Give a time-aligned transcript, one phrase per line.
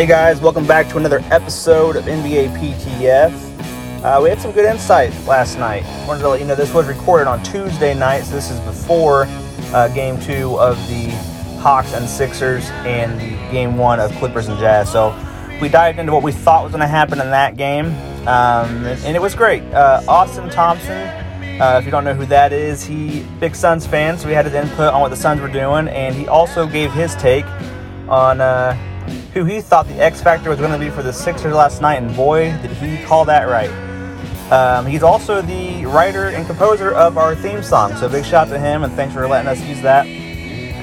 [0.00, 4.02] Hey guys, welcome back to another episode of NBA PTF.
[4.02, 5.84] Uh, we had some good insight last night.
[6.08, 9.26] Wanted to let you know this was recorded on Tuesday night, so this is before
[9.74, 11.10] uh, Game Two of the
[11.60, 14.90] Hawks and Sixers and the Game One of Clippers and Jazz.
[14.90, 15.14] So
[15.60, 17.88] we dived into what we thought was going to happen in that game,
[18.26, 19.62] um, and, it was great.
[19.64, 21.08] Uh, Austin Thompson,
[21.60, 24.46] uh, if you don't know who that is, he big Suns fan, so we had
[24.46, 27.44] his input on what the Suns were doing, and he also gave his take
[28.08, 28.74] on uh,
[29.34, 32.02] who he thought the X factor was going to be for the Sixers last night,
[32.02, 33.70] and boy, did he call that right.
[34.50, 38.52] Um, he's also the writer and composer of our theme song, so big shout out
[38.52, 40.06] to him, and thanks for letting us use that.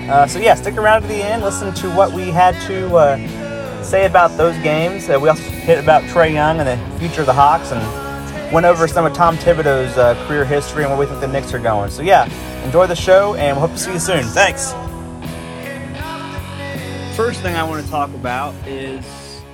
[0.10, 3.84] Uh, so yeah, stick around to the end, listen to what we had to uh,
[3.84, 5.10] say about those games.
[5.10, 8.66] Uh, we also hit about Trae Young and the future of the Hawks, and went
[8.66, 11.60] over some of Tom Thibodeau's uh, career history and where we think the Knicks are
[11.60, 11.92] going.
[11.92, 12.26] So yeah,
[12.64, 14.24] enjoy the show, and we we'll hope to see you soon.
[14.24, 14.74] Thanks
[17.18, 19.04] first thing I want to talk about is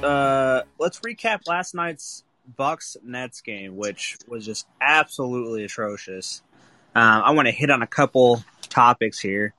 [0.04, 2.26] uh, let's recap last night's
[2.58, 6.42] Bucks Nets game, which was just absolutely atrocious.
[6.94, 9.54] Um, I want to hit on a couple topics here,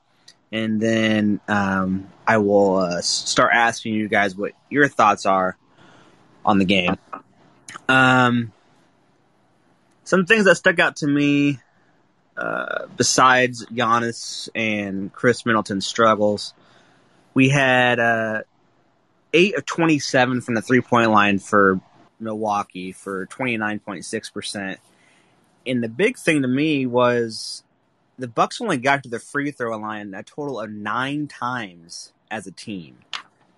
[0.51, 5.57] and then um, I will uh, start asking you guys what your thoughts are
[6.45, 6.97] on the game.
[7.89, 8.53] Um,
[10.03, 11.57] some things that stuck out to me,
[12.37, 16.53] uh, besides Giannis and Khris Middleton's struggles
[17.35, 18.41] we had uh,
[19.33, 21.79] eight of 27 from the three point line for
[22.19, 24.77] Milwaukee for 29.6%.
[25.67, 27.63] And the big thing to me was
[28.17, 32.47] the Bucks only got to the free throw line a total of nine times as
[32.47, 32.99] a team.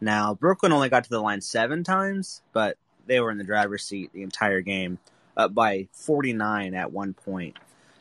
[0.01, 3.83] Now Brooklyn only got to the line seven times, but they were in the driver's
[3.83, 4.97] seat the entire game,
[5.37, 7.55] up by 49 at one point.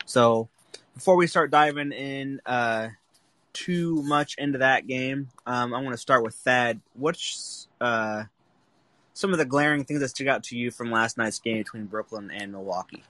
[0.05, 0.49] So
[0.95, 2.89] before we start diving in uh,
[3.57, 6.79] too much into that game, um, I want to start with Thad.
[6.93, 8.25] What's uh,
[9.13, 11.85] some of the glaring things that stuck out to you from last night's game between
[11.85, 13.03] Brooklyn and Milwaukee?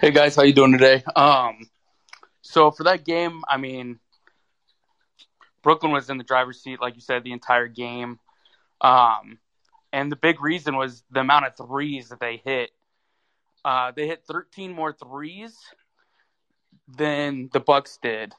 [0.00, 1.04] Hey guys, how you doing today?
[1.14, 1.68] Um,
[2.40, 3.98] so for that game, I mean,
[5.62, 8.18] Brooklyn was in the driver's seat, like you said, the entire game.
[8.80, 9.38] Um,
[9.92, 12.70] and the big reason was the amount of threes that they hit.
[13.62, 15.54] Uh, they hit 13 more threes
[16.96, 18.34] than the Bucks did.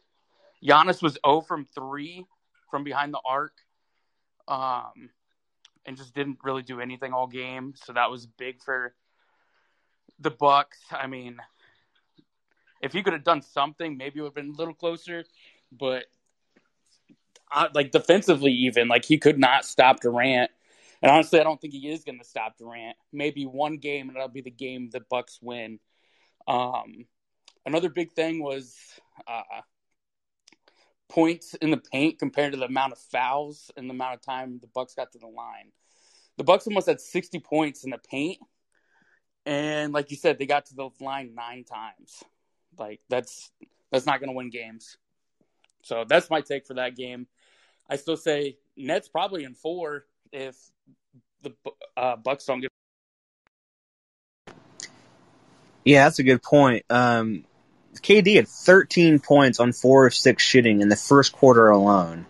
[0.63, 2.25] Giannis was 0 from 3
[2.69, 3.53] from behind the arc.
[4.47, 5.09] Um,
[5.85, 7.73] and just didn't really do anything all game.
[7.75, 8.93] So that was big for
[10.19, 10.79] the Bucks.
[10.91, 11.37] I mean,
[12.81, 15.23] if he could have done something, maybe it would have been a little closer.
[15.71, 16.05] But
[17.51, 20.51] uh, like defensively, even like he could not stop Durant.
[21.01, 22.95] And honestly, I don't think he is going to stop Durant.
[23.11, 25.79] Maybe one game, and that'll be the game the Bucks win.
[26.47, 27.05] Um,
[27.65, 28.75] Another big thing was
[29.27, 29.61] uh,
[31.09, 34.59] points in the paint compared to the amount of fouls and the amount of time
[34.59, 35.71] the Bucks got to the line.
[36.37, 38.39] The Bucks almost had 60 points in the paint,
[39.45, 42.23] and like you said, they got to the line nine times.
[42.79, 43.51] Like that's
[43.91, 44.97] that's not going to win games.
[45.83, 47.27] So that's my take for that game.
[47.89, 50.55] I still say Nets probably in four if
[51.41, 51.53] the
[51.97, 52.69] uh, Bucks don't get.
[55.83, 56.85] Yeah, that's a good point.
[56.89, 57.43] Um,
[57.95, 62.25] KD had 13 points on four of six shooting in the first quarter alone.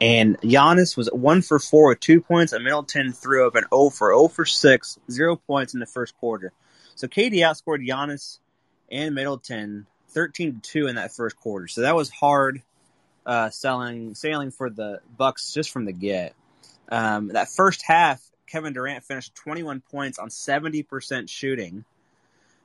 [0.00, 3.90] And Giannis was one for four with two points, and Middleton threw up an 0
[3.90, 6.52] for 0 for 6, zero points in the first quarter.
[6.96, 8.38] So KD outscored Giannis
[8.90, 11.68] and Middleton 13 to 2 in that first quarter.
[11.68, 12.62] So that was hard
[13.24, 16.34] uh, selling sailing for the Bucks just from the get.
[16.88, 21.84] Um, that first half, Kevin Durant finished 21 points on 70% shooting.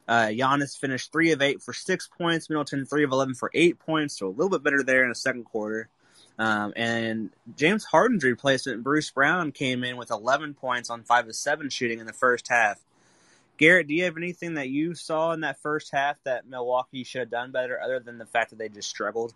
[0.07, 2.49] Uh, Giannis finished three of eight for six points.
[2.49, 5.15] Middleton three of eleven for eight points, so a little bit better there in the
[5.15, 5.89] second quarter.
[6.39, 11.35] Um, and James Harden's replacement, Bruce Brown, came in with 11 points on five of
[11.35, 12.79] seven shooting in the first half.
[13.57, 17.21] Garrett, do you have anything that you saw in that first half that Milwaukee should
[17.21, 19.33] have done better, other than the fact that they just struggled?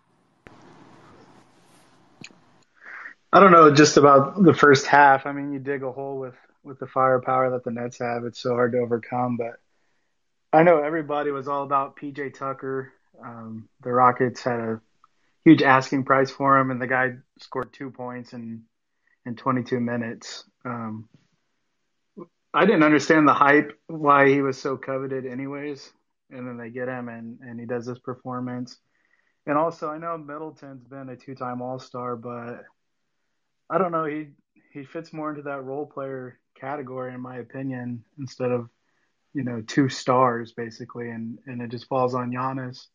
[3.32, 5.26] I don't know just about the first half.
[5.26, 8.24] I mean, you dig a hole with with the firepower that the Nets have.
[8.24, 9.58] It's so hard to overcome, but
[10.52, 12.92] I know everybody was all about PJ Tucker.
[13.24, 14.80] Um, the Rockets had a
[15.44, 18.64] huge asking price for him, and the guy scored two points in
[19.24, 20.44] in 22 minutes.
[20.64, 21.08] Um,
[22.52, 25.90] I didn't understand the hype why he was so coveted, anyways.
[26.30, 28.78] And then they get him, and and he does this performance.
[29.46, 32.64] And also, I know Middleton's been a two-time All-Star, but
[33.70, 34.04] I don't know.
[34.04, 34.28] He
[34.72, 38.68] he fits more into that role player category, in my opinion, instead of
[39.34, 42.86] you know, two stars basically, and and it just falls on Giannis.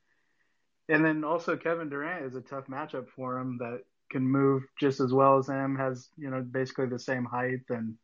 [0.89, 5.01] And then also Kevin Durant is a tough matchup for him that can move just
[5.01, 5.75] as well as him.
[5.75, 7.95] Has you know basically the same height, and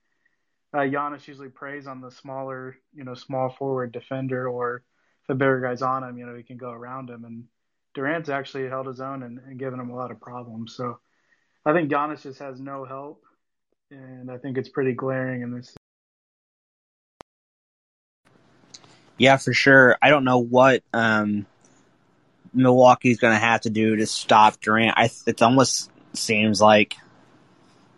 [0.73, 4.77] uh, Giannis usually preys on the smaller, you know, small forward defender, or
[5.21, 7.25] if the bigger guy's on him, you know, he can go around him.
[7.25, 7.43] And
[7.93, 10.75] Durant's actually held his own and, and given him a lot of problems.
[10.75, 10.99] So
[11.65, 13.23] I think Giannis just has no help,
[13.91, 15.75] and I think it's pretty glaring in this.
[19.17, 19.97] Yeah, for sure.
[20.01, 21.45] I don't know what um,
[22.53, 24.97] Milwaukee's going to have to do to stop Durant.
[24.97, 26.95] I it almost seems like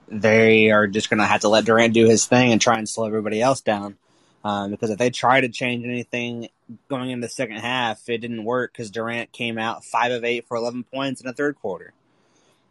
[0.07, 2.87] they are just going to have to let Durant do his thing and try and
[2.87, 3.97] slow everybody else down.
[4.43, 6.49] Um, because if they try to change anything
[6.87, 10.47] going into the second half, it didn't work because Durant came out five of eight
[10.47, 11.93] for 11 points in the third quarter.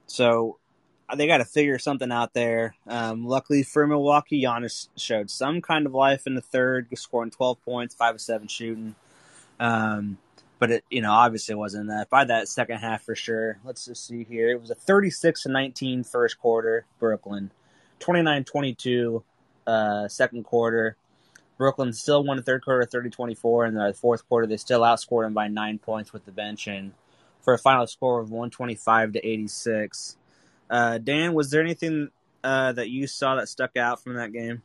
[0.06, 0.58] So
[1.14, 2.75] they got to figure something out there.
[2.87, 7.62] Um, luckily for Milwaukee, Giannis showed some kind of life in the third, scoring 12
[7.64, 8.94] points, five of seven shooting.
[9.58, 10.19] Um,
[10.58, 12.08] but it, you know, obviously wasn't enough.
[12.08, 13.58] By that second half for sure.
[13.64, 14.50] Let's just see here.
[14.50, 17.50] It was a 36 to 19 first quarter, Brooklyn.
[18.00, 19.22] 29-22
[19.67, 20.96] uh, second quarter.
[21.56, 25.34] Brooklyn still won the third quarter 30-24, and the fourth quarter they still outscored them
[25.34, 26.93] by nine points with the bench and
[27.40, 30.17] for a final score of 125 to 86.
[30.70, 32.08] Uh, Dan, was there anything
[32.43, 34.62] uh, that you saw that stuck out from that game?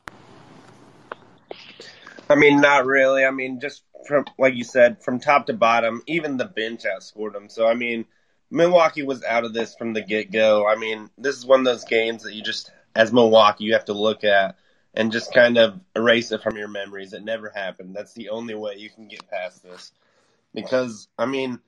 [2.30, 3.26] I mean, not really.
[3.26, 7.34] I mean, just from like you said, from top to bottom, even the bench outscored
[7.34, 7.50] them.
[7.50, 8.06] So I mean,
[8.52, 10.68] Milwaukee was out of this from the get go.
[10.68, 13.86] I mean, this is one of those games that you just, as Milwaukee, you have
[13.86, 14.58] to look at
[14.94, 17.14] and just kind of erase it from your memories.
[17.14, 17.96] It never happened.
[17.96, 19.92] That's the only way you can get past this.
[20.54, 21.60] Because I mean,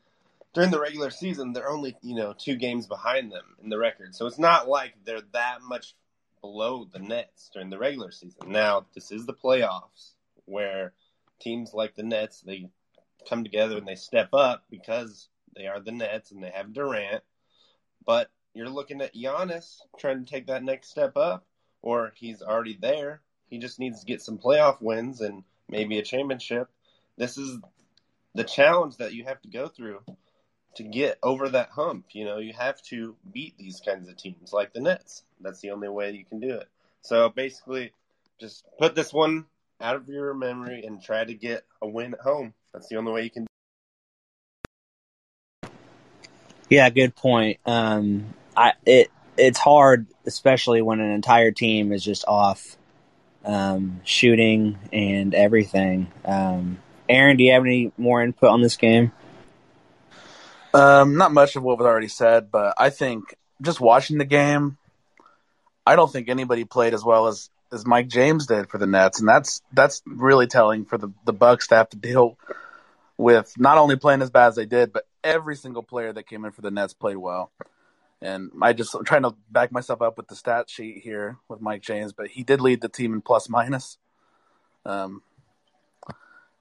[0.53, 4.15] during the regular season, they're only you know two games behind them in the record,
[4.15, 5.95] so it's not like they're that much
[6.41, 8.51] below the Nets during the regular season.
[8.51, 10.13] Now, this is the playoffs
[10.45, 10.93] where
[11.39, 12.69] teams like the Nets, they
[13.29, 17.23] come together and they step up because they are the Nets and they have Durant.
[18.05, 21.45] But you're looking at Giannis trying to take that next step up,
[21.81, 23.21] or he's already there.
[23.47, 26.69] He just needs to get some playoff wins and maybe a championship.
[27.17, 27.59] This is
[28.33, 29.99] the challenge that you have to go through
[30.75, 32.05] to get over that hump.
[32.11, 35.23] You know, you have to beat these kinds of teams like the Nets.
[35.39, 36.67] That's the only way you can do it.
[37.01, 37.91] So basically,
[38.39, 39.45] just put this one
[39.79, 42.53] out of your memory and try to get a win at home.
[42.73, 43.47] That's the only way you can.
[46.69, 47.59] Yeah, good point.
[47.65, 52.77] Um, I it it's hard, especially when an entire team is just off
[53.43, 56.11] um, shooting and everything.
[56.23, 56.79] Um,
[57.09, 59.11] Aaron, do you have any more input on this game?
[60.73, 64.77] Um, not much of what was already said, but I think just watching the game,
[65.85, 69.19] I don't think anybody played as well as as Mike James did for the Nets,
[69.19, 72.37] and that's that's really telling for the the Bucks to have to deal
[73.17, 76.45] with not only playing as bad as they did, but every single player that came
[76.45, 77.51] in for the Nets played well.
[78.21, 81.61] And I just I'm trying to back myself up with the stat sheet here with
[81.61, 83.97] Mike James, but he did lead the team in plus minus.
[84.85, 85.21] Um,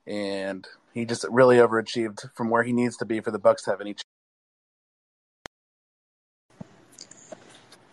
[0.07, 3.70] and he just really overachieved from where he needs to be for the Bucks to
[3.70, 3.94] have any.
[3.94, 4.04] Chance.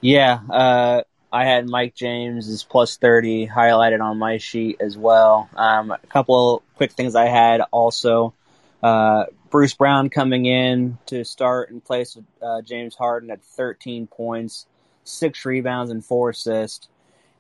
[0.01, 1.01] Yeah, uh,
[1.31, 5.49] I had Mike James is plus 30 highlighted on my sheet as well.
[5.56, 8.33] Um, a couple quick things I had also.
[8.81, 14.07] Uh, Bruce Brown coming in to start in place of uh, James Harden at 13
[14.07, 14.66] points,
[15.04, 16.87] six rebounds, and four assists.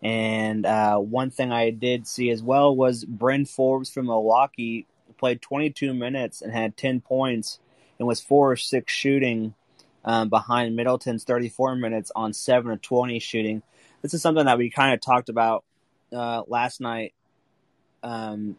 [0.01, 4.85] And uh, one thing I did see as well was Bryn Forbes from Milwaukee
[5.17, 7.59] played 22 minutes and had 10 points
[7.99, 9.53] and was four or six shooting
[10.05, 13.63] um, behind Middleton's 34 minutes on 7 of 20 shooting
[14.01, 15.63] this is something that we kind of talked about
[16.13, 17.13] uh, last night.
[18.03, 18.57] Um,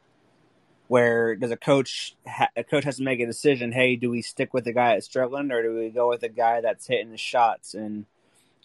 [0.88, 3.72] where does a coach ha- a coach has to make a decision?
[3.72, 6.28] Hey, do we stick with the guy that's struggling, or do we go with the
[6.28, 7.74] guy that's hitting the shots?
[7.74, 8.06] And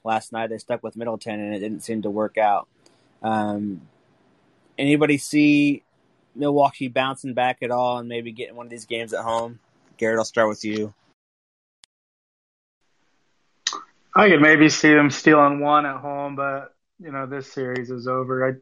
[0.03, 2.67] last night they stuck with Middleton, and it didn't seem to work out.
[3.21, 3.81] Um,
[4.77, 5.83] anybody see
[6.35, 9.59] Milwaukee bouncing back at all, and maybe getting one of these games at home?
[9.97, 10.93] Garrett, I'll start with you.
[14.15, 18.07] I could maybe see them stealing one at home, but you know this series is
[18.07, 18.47] over.
[18.47, 18.53] I,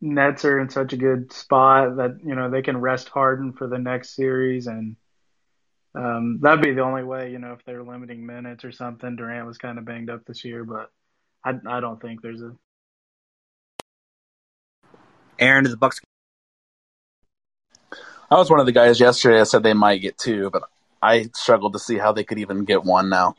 [0.00, 3.66] Nets are in such a good spot that you know they can rest Harden for
[3.66, 4.96] the next series, and
[5.94, 7.30] um, that'd be the only way.
[7.30, 9.16] You know, if they're limiting minutes or something.
[9.16, 10.90] Durant was kind of banged up this year, but
[11.44, 12.52] I, I don't think there's a.
[15.38, 16.00] Aaron, to the Bucks.
[18.30, 19.40] I was one of the guys yesterday.
[19.40, 20.64] I said they might get two, but
[21.02, 23.36] I struggled to see how they could even get one now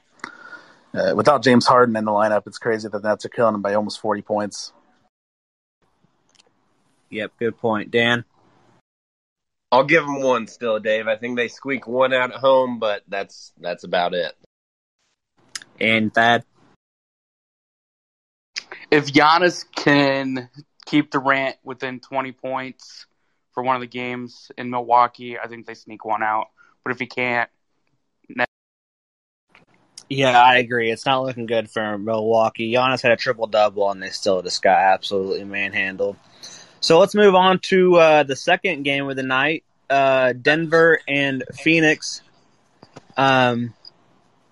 [0.95, 3.61] uh, without James Harden in the lineup, it's crazy that the Nets are killing him
[3.61, 4.71] by almost 40 points.
[7.09, 7.91] Yep, good point.
[7.91, 8.23] Dan?
[9.71, 11.07] I'll give them one still, Dave.
[11.07, 14.33] I think they squeak one out at home, but that's that's about it.
[15.79, 16.45] And Thad?
[18.89, 20.49] if Giannis can
[20.85, 23.05] keep Durant within 20 points
[23.55, 26.49] for one of the games in Milwaukee, I think they sneak one out.
[26.83, 27.49] But if he can't,
[30.09, 30.91] Yeah, I agree.
[30.91, 32.71] It's not looking good for Milwaukee.
[32.71, 36.17] Giannis had a triple double, and they still just got absolutely manhandled.
[36.79, 41.43] So let's move on to uh, the second game of the night: uh, Denver and
[41.53, 42.21] Phoenix.
[43.17, 43.73] Um,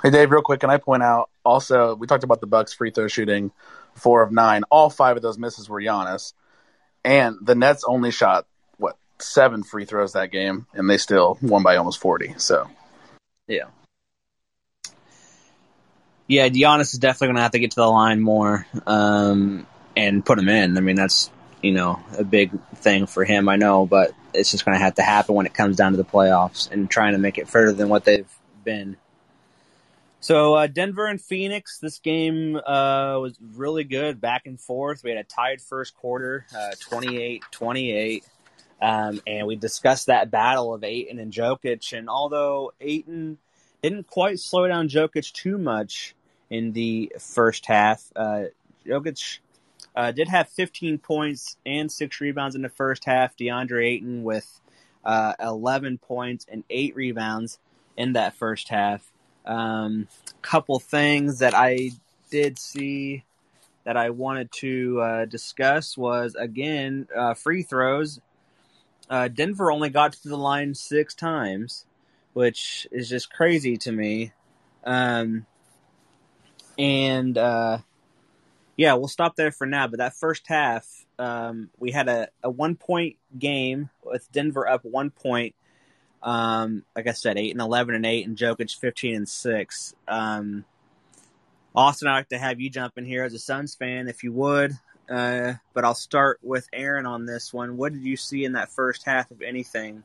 [0.01, 2.91] Hey Dave, real quick, can I point out also we talked about the Bucks free
[2.91, 3.51] throw shooting
[3.95, 4.63] four of nine.
[4.69, 6.33] All five of those misses were Giannis,
[7.05, 8.52] and the Nets only shot what
[9.23, 12.35] seven free throws that game, and they still won by almost forty.
[12.37, 12.69] So
[13.47, 13.65] yeah,
[16.27, 16.49] yeah.
[16.49, 19.65] Giannis is definitely going to have to get to the line more um,
[19.95, 20.77] and put him in.
[20.77, 21.29] I mean, that's
[21.61, 23.49] you know a big thing for him.
[23.49, 25.97] I know, but it's just going to have to happen when it comes down to
[25.97, 28.29] the playoffs and trying to make it further than what they've
[28.63, 28.97] been.
[30.23, 35.03] So uh, Denver and Phoenix, this game uh, was really good, back and forth.
[35.03, 38.23] We had a tied first quarter, uh, 28-28.
[38.83, 41.97] Um, and we discussed that battle of Ayton and Jokic.
[41.97, 43.37] And although Ayton
[43.81, 46.15] didn't quite slow down Jokic too much
[46.49, 48.43] in the first half, uh,
[48.85, 49.39] Jokic
[49.95, 53.37] uh, did have 15 points and six rebounds in the first half.
[53.37, 54.59] DeAndre Ayton with
[55.05, 57.59] uh, 11 points and eight rebounds
[57.95, 59.09] in that first half.
[59.45, 60.09] Um,
[60.41, 61.91] couple things that I
[62.29, 63.23] did see
[63.85, 68.19] that I wanted to uh, discuss was again uh, free throws.
[69.09, 71.85] Uh, Denver only got to the line six times,
[72.33, 74.31] which is just crazy to me.
[74.83, 75.45] Um,
[76.77, 77.79] and uh,
[78.75, 79.87] yeah, we'll stop there for now.
[79.87, 80.87] But that first half,
[81.19, 85.55] um, we had a, a one point game with Denver up one point.
[86.21, 89.93] Um, like I said, eight and eleven and eight, and Jokic fifteen and six.
[90.07, 90.65] Um,
[91.75, 94.31] Austin, I'd like to have you jump in here as a Suns fan, if you
[94.31, 94.73] would.
[95.09, 97.77] Uh, but I'll start with Aaron on this one.
[97.77, 100.03] What did you see in that first half of anything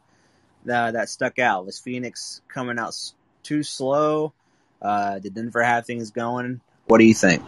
[0.64, 1.66] that, that stuck out?
[1.66, 2.96] Was Phoenix coming out
[3.42, 4.32] too slow?
[4.82, 6.60] Uh, did Denver have things going?
[6.86, 7.42] What do you think?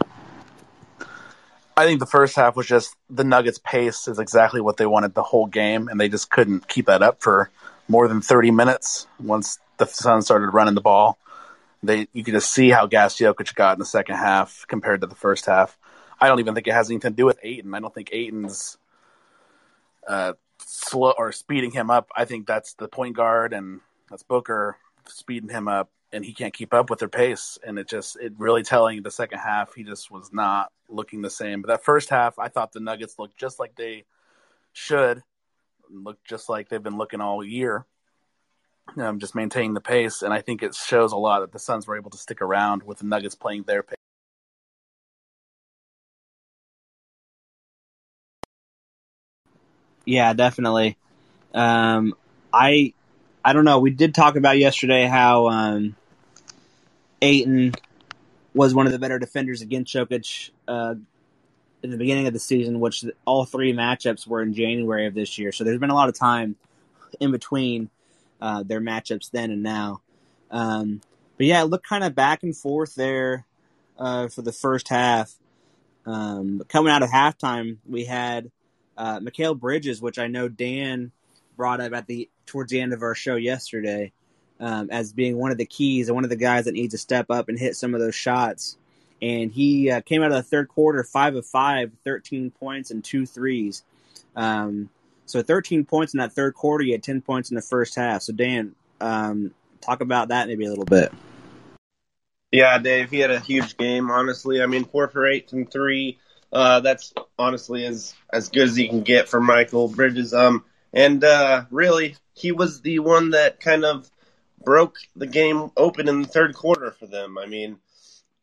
[1.75, 5.13] I think the first half was just the Nuggets' pace is exactly what they wanted
[5.13, 7.49] the whole game, and they just couldn't keep that up for
[7.87, 11.17] more than 30 minutes once the Suns started running the ball.
[11.83, 15.07] They you could just see how gas Jokic got in the second half compared to
[15.07, 15.77] the first half.
[16.21, 17.73] I don't even think it has anything to do with Ayton.
[17.73, 18.77] I don't think Ayton's
[20.07, 22.09] uh, slow or speeding him up.
[22.15, 26.53] I think that's the point guard and that's Booker speeding him up, and he can't
[26.53, 27.57] keep up with their pace.
[27.65, 31.29] And it just it really telling the second half he just was not looking the
[31.29, 31.61] same.
[31.61, 34.05] But that first half, I thought the Nuggets looked just like they
[34.73, 35.23] should,
[35.89, 37.85] look just like they've been looking all year.
[38.97, 41.87] Um, just maintaining the pace, and I think it shows a lot that the Suns
[41.87, 43.95] were able to stick around with the Nuggets playing their pace.
[50.05, 50.97] Yeah, definitely.
[51.53, 52.15] Um,
[52.53, 52.93] I
[53.43, 53.79] I don't know.
[53.79, 55.95] We did talk about yesterday how um,
[57.21, 57.73] Ayton
[58.53, 60.95] was one of the better defenders against Jokic uh,
[61.83, 65.37] in the beginning of the season, which all three matchups were in January of this
[65.37, 65.51] year.
[65.51, 66.55] So there's been a lot of time
[67.19, 67.89] in between
[68.41, 70.01] uh, their matchups then and now.
[70.49, 71.01] Um,
[71.37, 73.45] but yeah, it looked kind of back and forth there
[73.97, 75.33] uh, for the first half.
[76.05, 78.51] Um, but coming out of halftime, we had
[78.97, 81.11] uh, Mikal Bridges, which I know Dan
[81.55, 84.11] brought up at the towards the end of our show yesterday
[84.61, 86.97] um, as being one of the keys and one of the guys that needs to
[86.97, 88.77] step up and hit some of those shots.
[89.21, 93.03] And he uh, came out of the third quarter five of five, 13 points and
[93.03, 93.83] two threes.
[94.35, 94.89] Um,
[95.25, 96.83] so 13 points in that third quarter.
[96.83, 98.21] You had 10 points in the first half.
[98.21, 101.11] So Dan, um, talk about that maybe a little bit.
[102.51, 104.11] Yeah, Dave, he had a huge game.
[104.11, 106.19] Honestly, I mean, four for eight and three.
[106.51, 110.33] Uh, that's honestly as as good as you can get for Mikal Bridges.
[110.33, 114.09] Um, and uh, really, he was the one that kind of
[114.63, 117.37] broke the game open in the third quarter for them.
[117.37, 117.77] I mean,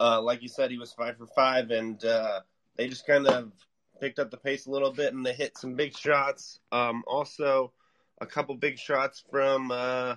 [0.00, 2.40] uh, like you said, he was five for five, and uh,
[2.76, 3.52] they just kind of
[4.00, 6.60] picked up the pace a little bit, and they hit some big shots.
[6.72, 7.72] Um, also,
[8.20, 10.16] a couple big shots from uh,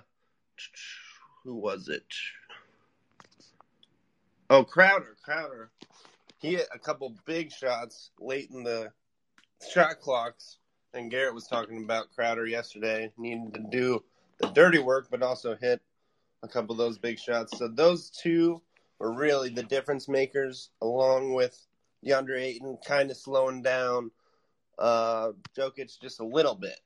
[1.44, 2.04] who was it?
[4.48, 5.16] Oh, Crowder.
[5.22, 5.70] Crowder.
[6.42, 8.92] He hit a couple big shots late in the
[9.72, 10.58] shot clocks.
[10.92, 14.02] And Garrett was talking about Crowder yesterday needing to do
[14.38, 15.80] the dirty work, but also hit
[16.42, 17.56] a couple of those big shots.
[17.56, 18.60] So those two
[18.98, 21.56] were really the difference makers, along with
[22.04, 24.10] DeAndre Ayton kind of slowing down
[24.78, 26.78] uh, Jokic just a little bit.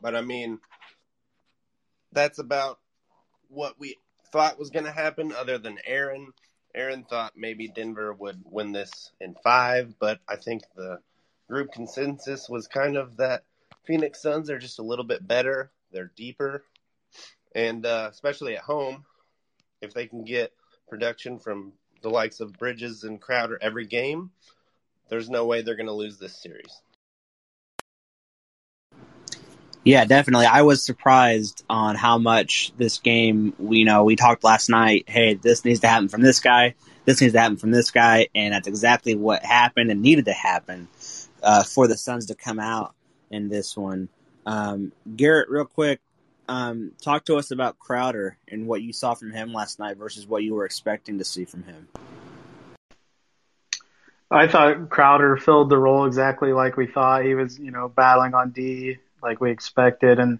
[0.00, 0.58] But I mean,
[2.12, 2.80] that's about
[3.48, 3.98] what we
[4.32, 6.32] thought was going to happen, other than Aaron
[6.74, 11.00] Aaron thought maybe Denver would win this in five, but I think the
[11.48, 13.44] group consensus was kind of that
[13.84, 15.70] Phoenix Suns are just a little bit better.
[15.92, 16.64] They're deeper,
[17.54, 19.04] and uh, especially at home,
[19.82, 20.52] if they can get
[20.88, 24.30] production from the likes of Bridges and Crowder every game,
[25.08, 26.80] there's no way they're going to lose this series.
[29.84, 30.46] Yeah, definitely.
[30.46, 35.34] I was surprised on how much this game, you know, we talked last night, hey,
[35.34, 36.74] this needs to happen from this guy,
[37.04, 40.32] this needs to happen from this guy, and that's exactly what happened and needed to
[40.32, 40.86] happen
[41.42, 42.94] uh, for the Suns to come out
[43.30, 44.08] in this one.
[44.46, 46.00] Um, Garrett, real quick,
[46.48, 50.28] um, talk to us about Crowder and what you saw from him last night versus
[50.28, 51.88] what you were expecting to see from him.
[54.30, 57.24] I thought Crowder filled the role exactly like we thought.
[57.24, 60.38] He was, you know, battling on D like we expected, and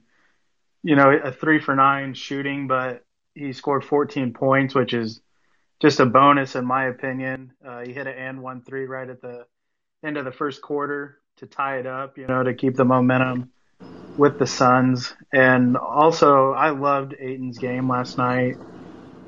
[0.82, 5.20] you know, a three for nine shooting, but he scored 14 points, which is
[5.80, 7.52] just a bonus in my opinion.
[7.64, 9.46] Uh, he hit an and one three right at the
[10.04, 13.50] end of the first quarter to tie it up, you know, to keep the momentum
[14.16, 15.14] with the Suns.
[15.32, 18.56] And also, I loved Ayton's game last night.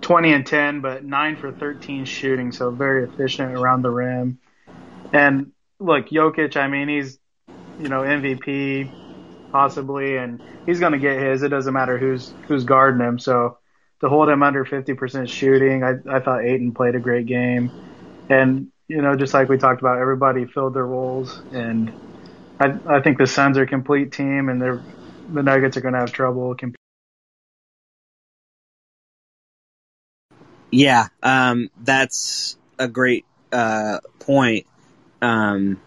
[0.00, 4.38] 20 and 10, but 9 for 13 shooting, so very efficient around the rim.
[5.14, 7.18] And look, Jokic, I mean, he's,
[7.80, 9.03] you know, MVP
[9.54, 11.44] possibly, and he's going to get his.
[11.44, 13.20] It doesn't matter who's who's guarding him.
[13.20, 13.58] So
[14.00, 17.70] to hold him under 50% shooting, I, I thought Ayton played a great game.
[18.28, 21.40] And, you know, just like we talked about, everybody filled their roles.
[21.52, 21.92] And
[22.58, 24.82] I, I think the Suns are a complete team, and they're,
[25.32, 26.74] the Nuggets are going to have trouble competing.
[30.72, 34.66] Yeah, um, that's a great uh, point.
[35.22, 35.80] Um,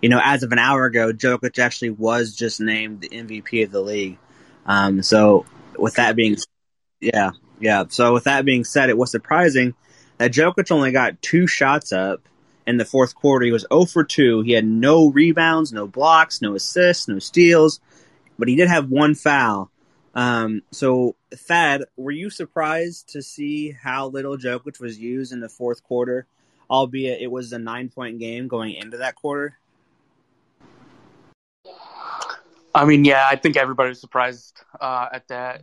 [0.00, 3.70] you know, as of an hour ago, Jokic actually was just named the MVP of
[3.70, 4.18] the league.
[4.66, 5.46] Um, so
[5.78, 6.36] with that being,
[7.00, 7.84] yeah, yeah.
[7.88, 9.74] So with that being said, it was surprising
[10.18, 12.22] that Jokic only got two shots up
[12.66, 13.44] in the fourth quarter.
[13.44, 14.42] He was 0 for 2.
[14.42, 17.80] He had no rebounds, no blocks, no assists, no steals,
[18.38, 19.70] but he did have one foul.
[20.14, 25.48] Um, so, Thad, were you surprised to see how little Jokic was used in the
[25.48, 26.26] fourth quarter,
[26.68, 29.58] albeit it was a nine point game going into that quarter?
[32.74, 35.62] I mean, yeah, I think everybody was surprised uh, at that.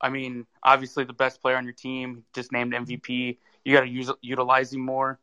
[0.00, 3.38] I mean, obviously, the best player on your team just named MVP.
[3.64, 5.18] You got to use utilize him more.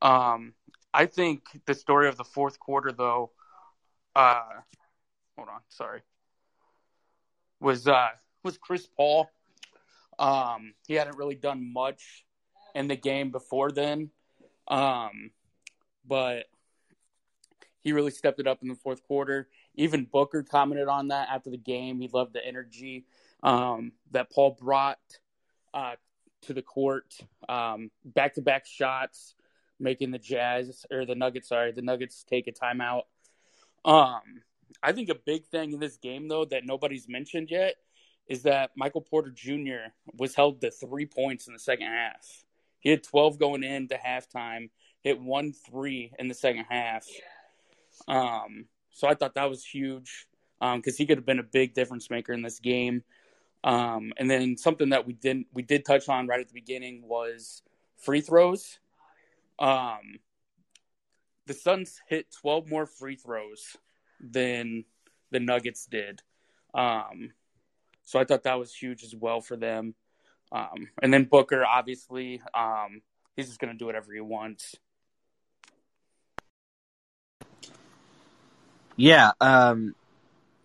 [0.00, 0.54] Um,
[0.94, 3.30] I think the story of the fourth quarter, though,
[4.14, 4.42] uh,
[5.36, 6.02] hold on, sorry,
[7.60, 8.08] was uh,
[8.42, 9.30] was Chris Paul.
[10.18, 12.24] Um, he hadn't really done much
[12.74, 14.10] in the game before then,
[14.68, 15.30] um,
[16.06, 16.46] but
[17.82, 19.48] he really stepped it up in the fourth quarter.
[19.74, 22.00] Even Booker commented on that after the game.
[22.00, 23.06] He loved the energy
[23.42, 24.98] um, that Paul brought
[25.72, 25.94] uh,
[26.42, 27.14] to the court.
[27.48, 29.34] Back to back shots,
[29.80, 33.02] making the Jazz or the Nuggets, sorry, the Nuggets take a timeout.
[33.84, 34.42] Um,
[34.82, 37.76] I think a big thing in this game, though, that nobody's mentioned yet
[38.28, 39.90] is that Michael Porter Jr.
[40.16, 42.44] was held to three points in the second half.
[42.78, 44.70] He had 12 going into halftime,
[45.02, 47.06] hit one three in the second half.
[48.08, 50.26] Um, so I thought that was huge
[50.60, 53.02] because um, he could have been a big difference maker in this game.
[53.64, 57.02] Um, and then something that we didn't we did touch on right at the beginning
[57.04, 57.62] was
[57.96, 58.78] free throws.
[59.58, 60.18] Um,
[61.46, 63.76] the Suns hit 12 more free throws
[64.20, 64.84] than
[65.30, 66.22] the Nuggets did.
[66.74, 67.32] Um,
[68.04, 69.94] so I thought that was huge as well for them.
[70.50, 73.02] Um, and then Booker, obviously, um,
[73.36, 74.76] he's just going to do whatever he wants.
[78.96, 79.94] Yeah, um,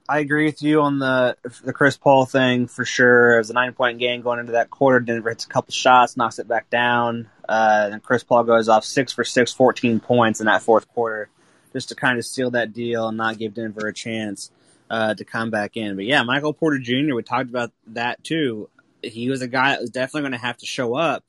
[0.09, 3.35] I agree with you on the the Chris Paul thing for sure.
[3.35, 4.99] It was a nine point game going into that quarter.
[4.99, 7.29] Denver hits a couple shots, knocks it back down.
[7.47, 11.29] Uh, and Chris Paul goes off six for six, 14 points in that fourth quarter,
[11.73, 14.51] just to kind of seal that deal and not give Denver a chance
[14.89, 15.95] uh, to come back in.
[15.95, 17.15] But yeah, Michael Porter Jr.
[17.15, 18.69] We talked about that too.
[19.03, 21.23] He was a guy that was definitely going to have to show up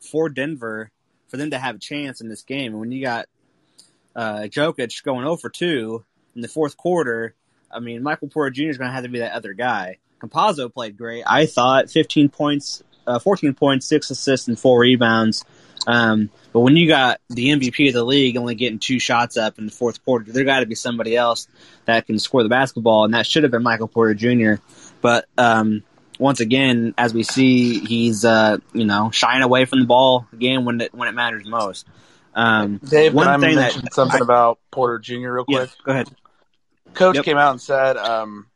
[0.00, 0.90] for Denver
[1.28, 2.72] for them to have a chance in this game.
[2.72, 3.26] And when you got
[4.16, 6.04] uh, Jokic going 0 for 2
[6.34, 7.34] in the fourth quarter,
[7.70, 8.68] I mean, Michael Porter Jr.
[8.68, 9.98] is going to have to be that other guy.
[10.20, 11.24] Campazzo played great.
[11.26, 15.44] I thought 15 points, uh, 14 points, six assists, and four rebounds.
[15.86, 19.58] Um, but when you got the MVP of the league only getting two shots up
[19.58, 21.46] in the fourth quarter, there got to be somebody else
[21.84, 24.62] that can score the basketball, and that should have been Michael Porter Jr.
[25.02, 25.82] But um,
[26.18, 30.64] once again, as we see, he's uh, you know shying away from the ball again
[30.64, 31.86] when it when it matters most.
[32.34, 35.30] Um, Dave, one can I thing mention that, something I, about Porter Jr.
[35.30, 35.68] real quick?
[35.68, 36.10] Yeah, go ahead.
[36.94, 37.24] Coach yep.
[37.24, 38.46] came out and said um,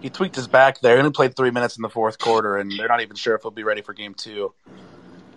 [0.00, 0.96] he tweaked his back there.
[0.96, 3.42] He only played three minutes in the fourth quarter, and they're not even sure if
[3.42, 4.52] he'll be ready for game two.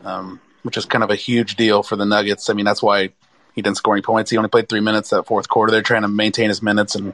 [0.03, 2.49] Um, which is kind of a huge deal for the Nuggets.
[2.49, 3.09] I mean, that's why
[3.53, 4.31] he didn't score any points.
[4.31, 5.71] He only played three minutes that fourth quarter.
[5.71, 7.13] They're trying to maintain his minutes, and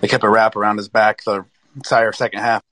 [0.00, 1.44] they kept a wrap around his back the
[1.76, 2.62] entire second half.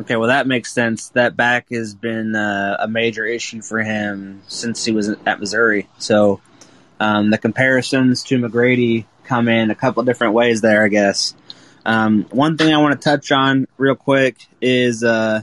[0.00, 1.08] Okay, well that makes sense.
[1.10, 5.88] That back has been uh, a major issue for him since he was at Missouri.
[5.98, 6.40] So
[7.00, 11.34] um, the comparisons to McGrady come in a couple different ways there, I guess.
[11.84, 15.42] Um, one thing I want to touch on real quick is uh,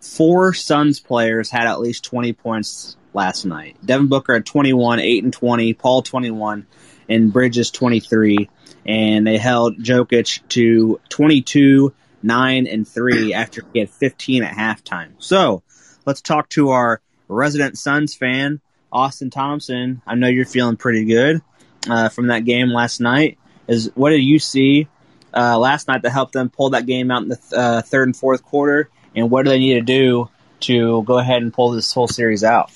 [0.00, 3.76] four Suns players had at least 20 points last night.
[3.84, 6.66] Devin Booker had 21, 8 and 20, Paul 21,
[7.08, 8.50] and Bridges 23.
[8.86, 11.94] And they held Jokic to 22,
[12.24, 15.12] nine and three after he had 15 at halftime.
[15.18, 15.62] So
[16.04, 18.60] let's talk to our resident Suns fan,
[18.94, 20.00] Austin Thompson.
[20.06, 21.42] I know you're feeling pretty good
[21.90, 23.38] uh, from that game last night.
[23.66, 24.88] Is what did you see
[25.36, 28.08] uh, last night to help them pull that game out in the th- uh, third
[28.08, 28.88] and fourth quarter?
[29.16, 30.30] And what do they need to do
[30.60, 32.70] to go ahead and pull this whole series out?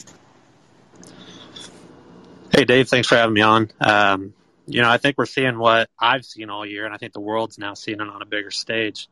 [2.52, 2.88] Hey, Dave.
[2.88, 3.70] Thanks for having me on.
[3.80, 4.34] Um,
[4.66, 7.20] you know, I think we're seeing what I've seen all year, and I think the
[7.20, 9.08] world's now seeing it on a bigger stage.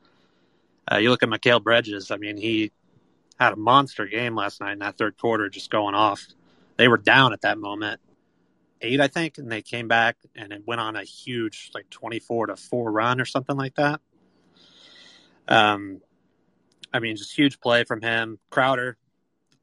[0.90, 2.10] Uh, you look at Mikal Bridges.
[2.10, 2.72] I mean, he
[3.38, 6.26] had a monster game last night in that third quarter, just going off.
[6.76, 8.00] They were down at that moment,
[8.82, 12.48] eight, I think, and they came back and it went on a huge, like twenty-four
[12.48, 14.00] to four run or something like that.
[15.48, 16.00] Um,
[16.92, 18.38] I mean, just huge play from him.
[18.50, 18.96] Crowder,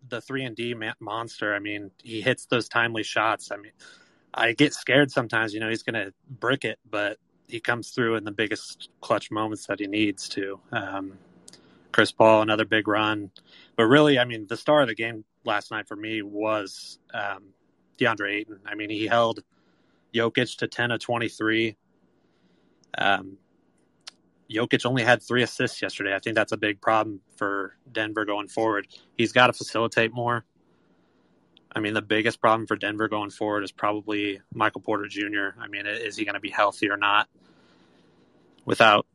[0.08, 1.54] the three and D monster.
[1.54, 3.52] I mean, he hits those timely shots.
[3.52, 3.73] I mean,
[4.34, 5.54] I get scared sometimes.
[5.54, 9.30] You know, he's going to brick it, but he comes through in the biggest clutch
[9.30, 10.60] moments that he needs to.
[10.71, 11.13] Um,
[11.91, 13.30] Chris Paul, another big run,
[13.76, 17.53] but really, I mean, the star of the game last night for me was um,
[17.97, 18.60] DeAndre Ayton.
[18.65, 19.43] I mean, he held
[20.13, 21.77] Jokic to ten of twenty three.
[22.97, 23.38] Um,
[24.49, 26.15] Jokic only had three assists yesterday.
[26.15, 28.88] I think that's a big problem for Denver going forward.
[29.17, 30.45] He's got to facilitate more.
[31.75, 35.60] I mean, the biggest problem for Denver going forward is probably Michael Porter Jr.
[35.60, 37.27] I mean, is he going to be healthy or not?
[38.65, 39.08] Without,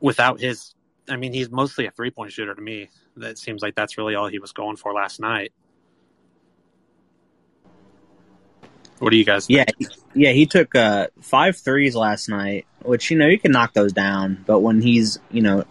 [0.00, 0.74] without his,
[1.08, 2.88] I mean, he's mostly a three point shooter to me.
[3.16, 5.52] That seems like that's really all he was going for last night.
[8.98, 9.46] What do you guys?
[9.46, 9.68] Think?
[9.78, 13.72] Yeah, yeah, he took uh, five threes last night, which you know you can knock
[13.72, 15.64] those down, but when he's you know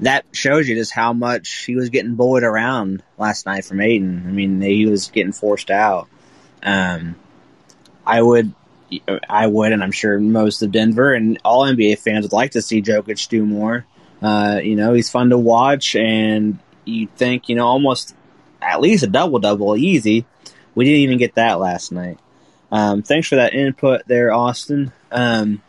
[0.00, 4.24] that shows you just how much he was getting bullied around last night from Ayton.
[4.26, 6.08] I mean, he was getting forced out.
[6.62, 7.16] Um,
[8.06, 8.52] I would,
[9.28, 12.62] I would, and I'm sure most of Denver and all NBA fans would like to
[12.62, 13.86] see Jokic do more.
[14.22, 18.14] Uh, you know, he's fun to watch, and you think, you know, almost
[18.62, 20.24] at least a double double easy.
[20.74, 22.18] We didn't even get that last night.
[22.70, 24.92] Um, thanks for that input there, Austin.
[25.10, 25.62] Um,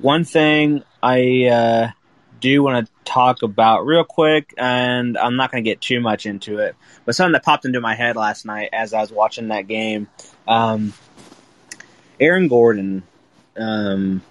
[0.00, 1.90] one thing I uh,
[2.40, 6.26] do want to talk about real quick, and I'm not going to get too much
[6.26, 9.48] into it, but something that popped into my head last night as I was watching
[9.48, 10.08] that game.
[10.46, 10.94] Um,
[12.18, 13.02] Aaron Gordon,
[13.56, 14.22] um,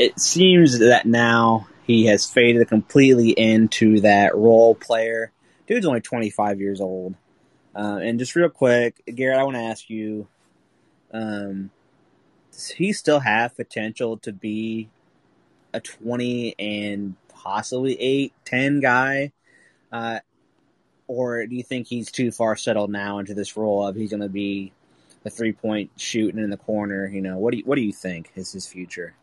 [0.00, 5.30] it seems that now he has faded completely into that role player.
[5.66, 7.14] Dude's only 25 years old.
[7.76, 10.26] Uh, and just real quick, Garrett, I want to ask you,
[11.12, 11.70] um,
[12.50, 14.88] does he still have potential to be
[15.74, 19.32] a 20 and possibly 8, 10 guy?
[19.92, 20.20] Uh,
[21.08, 24.22] or do you think he's too far settled now into this role of he's going
[24.22, 24.72] to be
[25.26, 27.06] a three point shooting in the corner?
[27.06, 29.14] You know, what do you, what do you think is his future?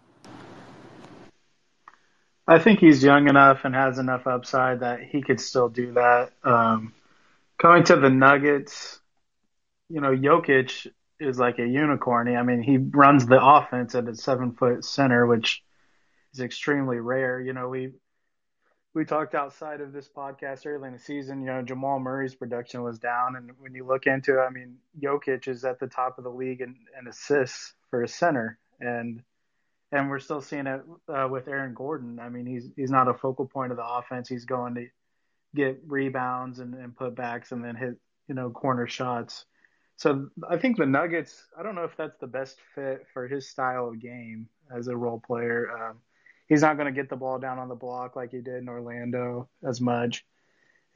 [2.47, 6.31] I think he's young enough and has enough upside that he could still do that.
[6.43, 6.93] Um,
[7.57, 8.99] coming to the Nuggets,
[9.89, 10.87] you know, Jokic
[11.19, 12.33] is like a unicorn.
[12.35, 15.61] I mean, he runs the offense at a seven foot center, which
[16.33, 17.41] is extremely rare.
[17.41, 17.91] You know, we
[18.93, 21.41] we talked outside of this podcast early in the season.
[21.41, 24.77] You know, Jamal Murray's production was down, and when you look into it, I mean,
[25.01, 29.21] Jokic is at the top of the league in, in assists for a center, and
[29.91, 32.19] and we're still seeing it uh, with Aaron Gordon.
[32.19, 34.27] I mean, he's he's not a focal point of the offense.
[34.27, 34.87] He's going to
[35.55, 37.95] get rebounds and, and putbacks, and then hit
[38.27, 39.45] you know corner shots.
[39.95, 41.47] So I think the Nuggets.
[41.57, 44.97] I don't know if that's the best fit for his style of game as a
[44.97, 45.71] role player.
[45.71, 45.97] Um,
[46.47, 48.69] he's not going to get the ball down on the block like he did in
[48.69, 50.25] Orlando as much.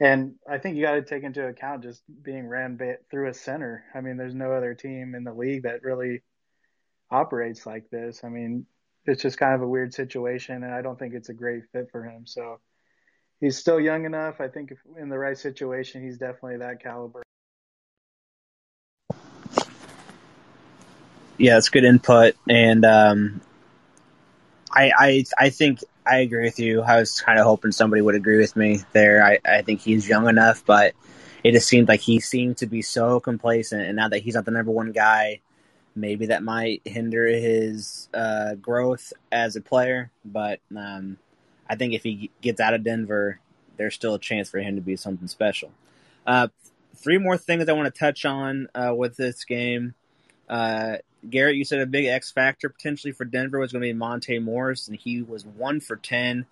[0.00, 2.78] And I think you got to take into account just being ran
[3.10, 3.84] through a center.
[3.94, 6.22] I mean, there's no other team in the league that really
[7.10, 8.24] operates like this.
[8.24, 8.66] I mean,
[9.06, 11.88] it's just kind of a weird situation, and I don't think it's a great fit
[11.90, 12.26] for him.
[12.26, 12.60] So
[13.40, 14.40] he's still young enough.
[14.40, 17.22] I think in the right situation, he's definitely that caliber.
[21.38, 23.40] Yeah, it's good input, and um,
[24.70, 26.82] I, I I think I agree with you.
[26.82, 29.24] I was kind of hoping somebody would agree with me there.
[29.24, 30.94] I, I think he's young enough, but
[31.42, 33.82] it just seemed like he seemed to be so complacent.
[33.82, 35.40] And now that he's not the number one guy,
[35.94, 40.10] maybe that might hinder his uh, growth as a player.
[40.24, 41.18] But um,
[41.68, 43.40] I think if he gets out of Denver,
[43.76, 45.70] there's still a chance for him to be something special.
[46.26, 46.48] Uh,
[46.96, 49.94] three more things I want to touch on uh, with this game.
[50.48, 50.96] Uh,
[51.28, 54.38] Garrett, you said a big X factor potentially for Denver was going to be Monte
[54.40, 56.46] Morris, and he was one for ten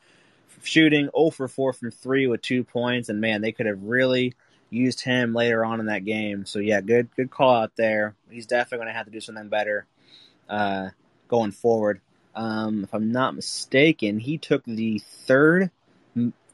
[0.63, 4.35] shooting, 0 for four from three with two points, and man, they could have really
[4.71, 6.47] used him later on in that game.
[6.47, 8.15] So yeah, good good call out there.
[8.31, 9.87] He's definitely going to have to do something better
[10.49, 10.91] uh,
[11.29, 12.01] going forward.
[12.35, 15.71] Um, if I'm not mistaken, he took the third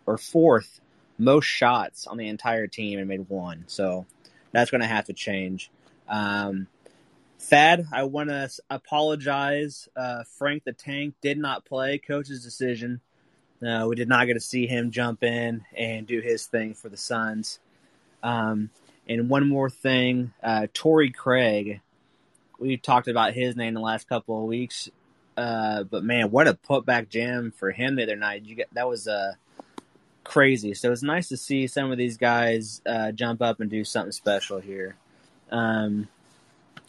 [0.07, 0.81] or fourth
[1.19, 3.65] most shots on the entire team and made one.
[3.67, 4.07] So
[4.53, 5.71] that's going to have to change.
[6.09, 6.67] Um,
[7.39, 9.89] Thad, I want to apologize.
[9.95, 11.99] Uh, Frank the Tank did not play.
[11.99, 13.01] Coach's decision.
[13.61, 16.89] No, we did not get to see him jump in and do his thing for
[16.89, 17.59] the Suns.
[18.23, 18.71] Um,
[19.09, 21.81] and one more thing, uh, Torrey Craig.
[22.59, 24.89] We've talked about his name the last couple of weeks,
[25.37, 28.45] uh, but man, what a putback jam for him the other night.
[28.45, 29.35] You get that was uh,
[30.25, 30.75] crazy.
[30.75, 34.13] So it's nice to see some of these guys uh, jump up and do something
[34.13, 34.97] special here.
[35.51, 36.09] Um,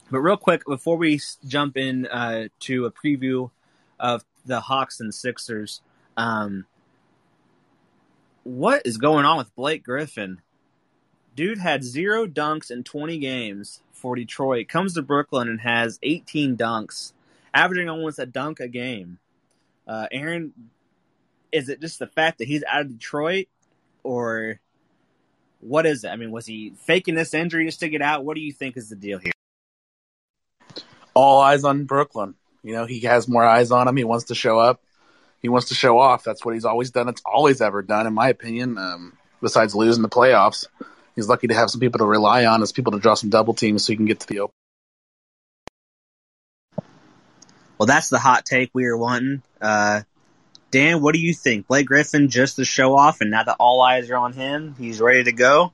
[0.10, 3.52] but real quick, before we jump in uh, to a preview
[4.00, 5.82] of the Hawks and Sixers,
[6.16, 6.66] um,
[8.44, 10.42] what is going on with Blake Griffin?
[11.38, 14.67] Dude had zero dunks in 20 games for Detroit.
[14.67, 17.13] Comes to Brooklyn and has 18 dunks,
[17.54, 19.19] averaging almost a dunk a game.
[19.88, 20.52] Uh, Aaron,
[21.52, 23.47] is it just the fact that he's out of Detroit,
[24.04, 24.60] or
[25.62, 26.10] what is it?
[26.10, 28.26] I mean, was he faking this injury just to get out?
[28.26, 29.32] What do you think is the deal here?
[31.17, 32.36] all eyes on Brooklyn.
[32.63, 33.97] You know, he has more eyes on him.
[33.97, 34.82] He wants to show up.
[35.41, 36.23] He wants to show off.
[36.23, 37.10] That's what he's always done.
[37.10, 38.78] It's all he's ever done, in my opinion.
[38.78, 40.67] Um, besides losing the playoffs,
[41.17, 43.53] he's lucky to have some people to rely on as people to draw some double
[43.53, 44.53] teams so he can get to the open.
[47.77, 49.41] Well, that's the hot take we were wanting.
[49.62, 50.03] Uh,
[50.71, 51.67] Dan, what do you think?
[51.67, 55.01] Blake Griffin just to show off, and now that all eyes are on him, he's
[55.01, 55.73] ready to go.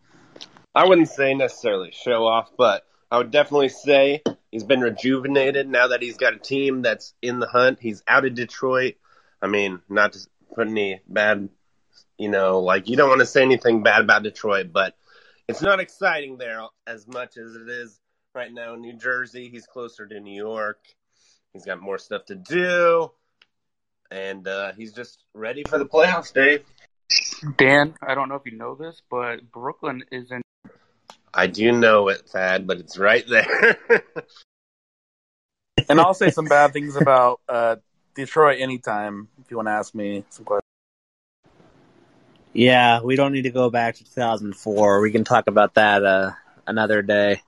[0.73, 5.87] I wouldn't say necessarily show off, but I would definitely say He's been rejuvenated now
[5.87, 7.79] that he's got a team that's in the hunt.
[7.81, 8.97] He's out of Detroit.
[9.41, 10.19] I mean, not to
[10.53, 11.49] put any bad,
[12.19, 14.93] you know, like you don't want to say anything bad about Detroit, but
[15.47, 17.99] it's not exciting there as much as it is
[18.33, 19.49] right now in New Jersey.
[19.49, 20.79] He's closer to New York.
[21.53, 23.11] He's got more stuff to do,
[24.09, 26.63] and uh, he's just ready for the playoffs, Dave.
[27.57, 30.41] Dan, I don't know if you know this, but Brooklyn is in
[31.33, 33.79] I do know it, Thad, but it's right there.
[35.89, 37.77] and I'll say some bad things about uh,
[38.13, 40.62] Detroit anytime if you want to ask me some questions.
[42.53, 45.01] Yeah, we don't need to go back to 2004.
[45.01, 46.31] We can talk about that uh,
[46.67, 47.41] another day.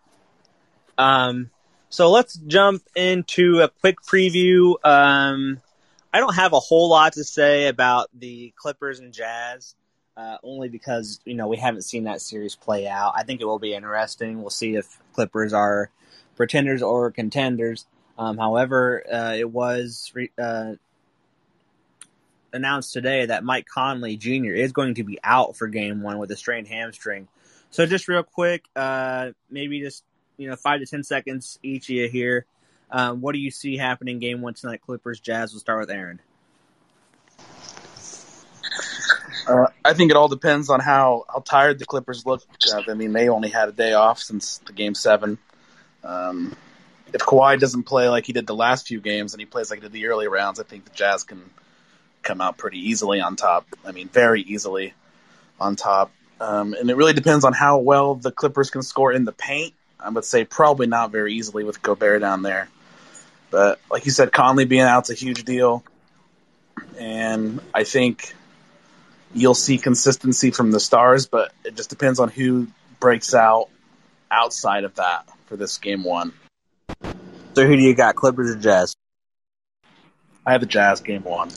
[0.97, 1.51] Um,
[1.89, 4.75] so let's jump into a quick preview.
[4.83, 5.61] Um,
[6.11, 9.75] I don't have a whole lot to say about the Clippers and Jazz
[10.17, 13.13] uh, only because you know we haven't seen that series play out.
[13.15, 14.41] I think it will be interesting.
[14.41, 15.89] We'll see if Clippers are
[16.35, 17.85] pretenders or contenders.
[18.17, 20.75] Um, however, uh, it was re- uh,
[22.55, 24.53] announced today that Mike Conley Jr.
[24.53, 27.27] is going to be out for Game One with a strained hamstring.
[27.69, 30.03] So just real quick, uh, maybe just
[30.37, 32.45] you know five to ten seconds each of you here.
[32.89, 34.81] Um, what do you see happening Game One tonight?
[34.81, 35.53] Clippers Jazz.
[35.53, 36.21] We'll start with Aaron.
[39.47, 42.41] Uh, I think it all depends on how, how tired the Clippers look.
[42.73, 45.37] Uh, I mean, they only had a day off since the game seven.
[46.03, 46.55] Um,
[47.13, 49.79] if Kawhi doesn't play like he did the last few games and he plays like
[49.79, 51.49] he did the early rounds, I think the Jazz can
[52.25, 53.65] come out pretty easily on top.
[53.85, 54.93] I mean, very easily
[55.59, 56.11] on top.
[56.41, 59.73] Um, and it really depends on how well the Clippers can score in the paint.
[59.97, 62.67] I would say probably not very easily with Gobert down there.
[63.51, 65.83] But like you said, Conley being out's a huge deal.
[66.99, 68.35] And I think
[69.33, 72.67] you'll see consistency from the stars, but it just depends on who
[72.99, 73.69] breaks out
[74.29, 76.33] outside of that for this game one.
[77.53, 78.95] So who do you got, Clippers or Jazz?
[80.45, 81.49] I have the Jazz game one.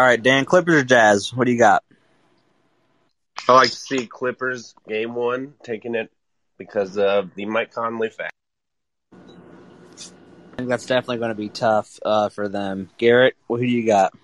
[0.00, 1.34] All right, Dan, Clippers or Jazz?
[1.34, 1.84] What do you got?
[3.46, 6.10] I like to see Clippers game one taking it
[6.56, 8.32] because of the Mike Conley fact.
[9.12, 12.88] I think that's definitely going to be tough uh, for them.
[12.96, 14.14] Garrett, who do you got?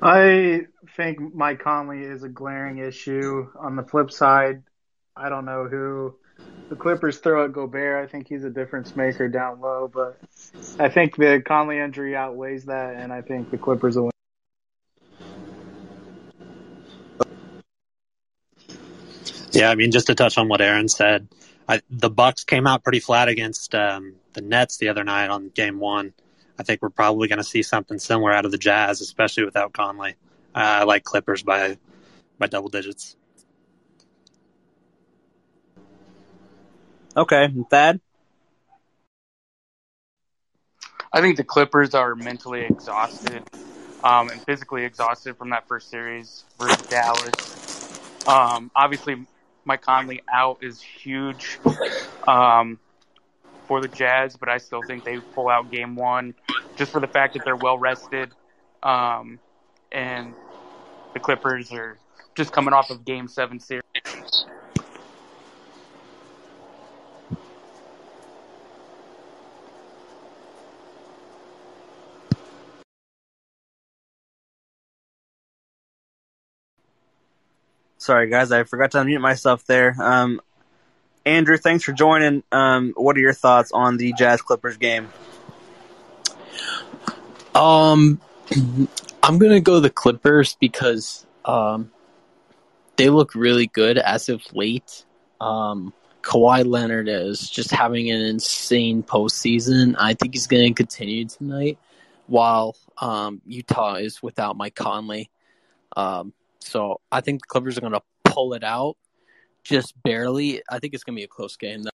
[0.00, 3.48] I think Mike Conley is a glaring issue.
[3.58, 4.62] On the flip side,
[5.16, 6.14] I don't know who
[6.70, 8.02] the Clippers throw at Gobert.
[8.02, 10.18] I think he's a difference maker down low, but
[10.78, 14.10] I think the Conley injury outweighs that, and I think the Clippers will win.
[19.50, 21.26] Yeah, I mean, just to touch on what Aaron said,
[21.68, 25.48] I, the Bucks came out pretty flat against um, the Nets the other night on
[25.48, 26.14] Game One.
[26.56, 29.72] I think we're probably going to see something similar out of the Jazz, especially without
[29.72, 30.14] Conley.
[30.54, 31.78] Uh, I like Clippers by
[32.38, 33.16] by double digits.
[37.16, 38.00] Okay, Thad.
[41.12, 43.42] I think the Clippers are mentally exhausted
[44.04, 48.26] um, and physically exhausted from that first series versus Dallas.
[48.28, 49.26] Um, obviously,
[49.64, 51.58] Mike Conley out is huge
[52.28, 52.78] um,
[53.66, 56.34] for the Jazz, but I still think they pull out game one
[56.76, 58.30] just for the fact that they're well rested.
[58.82, 59.40] Um,
[59.90, 60.32] and
[61.12, 61.98] the Clippers are
[62.36, 63.82] just coming off of game seven series.
[78.10, 79.94] Sorry, guys, I forgot to unmute myself there.
[80.02, 80.40] Um,
[81.24, 82.42] Andrew, thanks for joining.
[82.50, 85.08] Um, what are your thoughts on the Jazz Clippers game?
[87.54, 88.20] Um,
[89.22, 91.92] I'm gonna go the Clippers because um,
[92.96, 95.04] they look really good as of late.
[95.40, 95.92] Um,
[96.22, 99.94] Kawhi Leonard is just having an insane postseason.
[99.96, 101.78] I think he's going to continue tonight,
[102.26, 105.30] while um, Utah is without Mike Conley.
[105.96, 108.96] Um, so I think the Clippers are going to pull it out,
[109.64, 110.62] just barely.
[110.68, 111.82] I think it's going to be a close game.
[111.82, 111.90] Though.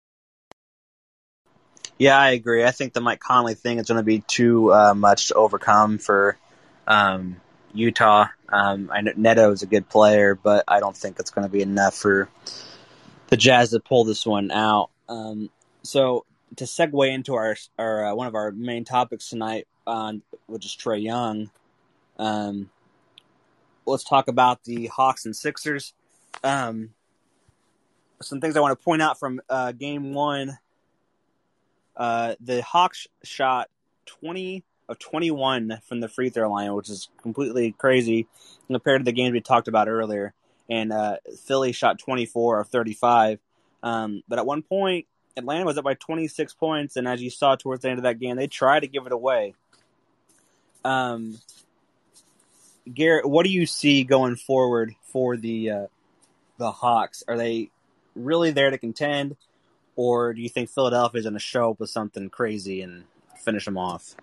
[1.99, 2.65] Yeah, I agree.
[2.65, 5.99] I think the Mike Conley thing is going to be too uh, much to overcome
[5.99, 6.37] for
[6.87, 7.37] um,
[7.73, 8.27] Utah.
[8.49, 11.53] Um, I know Neto is a good player, but I don't think it's going to
[11.53, 12.29] be enough for
[13.29, 14.91] the Jazz to pull this one out.
[15.09, 15.51] Um,
[15.83, 16.25] so
[16.57, 20.15] to segue into our, our uh, one of our main topics tonight, uh,
[20.47, 21.51] which is Trae Young.
[22.19, 22.71] Um,
[23.87, 25.95] let's talk about the Hawks and Sixers.
[26.43, 26.91] Um,
[28.23, 30.59] some things I want to point out from uh, Game One.
[31.97, 33.69] Uh, the Hawks shot
[34.07, 38.27] twenty of 21 from the free throw line, which is completely crazy
[38.67, 40.35] compared to the games we talked about earlier.
[40.69, 43.39] And uh, Philly shot 24 of 35.
[43.83, 47.57] Um, but at one point, Atlanta was up by 26 points, and as you saw
[47.57, 49.55] towards the end of that game, they tried to give it away.
[50.85, 51.39] Um,
[52.93, 55.87] Garrett, what do you see going forward for the uh,
[56.59, 57.25] the Hawks?
[57.27, 57.71] Are they
[58.15, 59.37] really there to contend,
[59.97, 63.05] or do you think Philadelphia is going to show up with something crazy and
[63.39, 64.15] finish them off?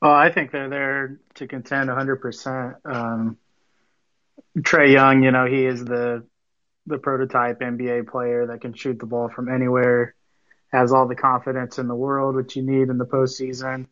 [0.00, 2.76] Well, I think they're there to contend 100%.
[2.84, 3.36] Um,
[4.56, 6.24] Trae Young, you know, he is the
[6.86, 10.14] the prototype NBA player that can shoot the ball from anywhere,
[10.72, 13.86] has all the confidence in the world, which you need in the postseason.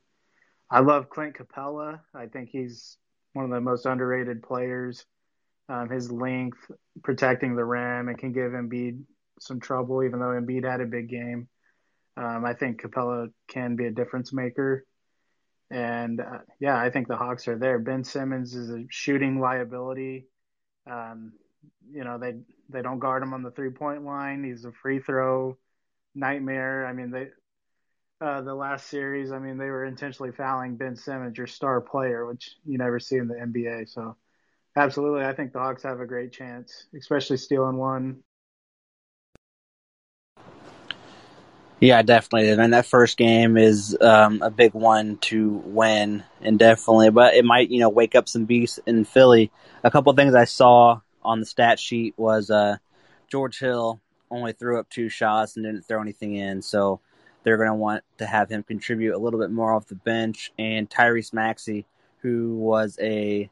[0.70, 2.00] I love Clint Capela.
[2.14, 2.96] I think he's
[3.32, 5.04] one of the most underrated players.
[5.68, 6.58] Um, his length,
[7.02, 9.02] protecting the rim, and can give Embiid
[9.40, 11.48] some trouble, even though Embiid had a big game.
[12.16, 14.84] Um, I think Capela can be a difference maker.
[15.70, 17.78] And uh, yeah, I think the Hawks are there.
[17.78, 20.26] Ben Simmons is a shooting liability.
[20.88, 21.32] Um,
[21.90, 22.34] you know, they
[22.68, 24.44] they don't guard him on the three point line.
[24.44, 25.58] He's a free throw
[26.14, 26.86] nightmare.
[26.86, 27.28] I mean, they
[28.20, 32.26] uh, the last series, I mean, they were intentionally fouling Ben Simmons, your star player,
[32.26, 33.88] which you never see in the NBA.
[33.88, 34.16] So,
[34.76, 38.22] absolutely, I think the Hawks have a great chance, especially stealing one
[41.80, 42.48] Yeah, definitely.
[42.50, 47.10] And that first game is um, a big one to win, and definitely.
[47.10, 49.50] But it might, you know, wake up some beasts in Philly.
[49.84, 52.78] A couple things I saw on the stat sheet was uh,
[53.28, 54.00] George Hill
[54.30, 57.00] only threw up two shots and didn't throw anything in, so
[57.46, 60.52] they're going to want to have him contribute a little bit more off the bench.
[60.58, 61.86] And Tyrese Maxey,
[62.18, 63.48] who was a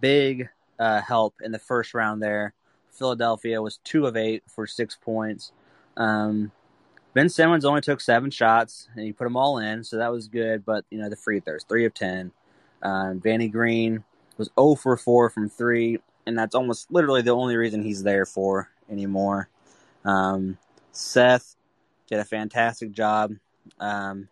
[0.00, 0.48] big
[0.80, 2.52] uh, help in the first round there.
[2.90, 5.52] Philadelphia was two of eight for six points.
[5.96, 6.50] Um,
[7.14, 10.26] Ben Simmons only took seven shots and he put them all in, so that was
[10.26, 10.64] good.
[10.64, 12.32] But you know the free throws, three of ten.
[12.82, 14.02] Um, Danny Green
[14.36, 18.26] was 0 for 4 from three, and that's almost literally the only reason he's there
[18.26, 19.48] for anymore.
[20.04, 20.58] Um,
[20.90, 21.54] Seth
[22.08, 23.34] did a fantastic job.
[23.78, 24.28] Um,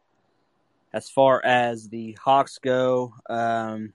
[0.93, 3.93] as far as the Hawks go, um,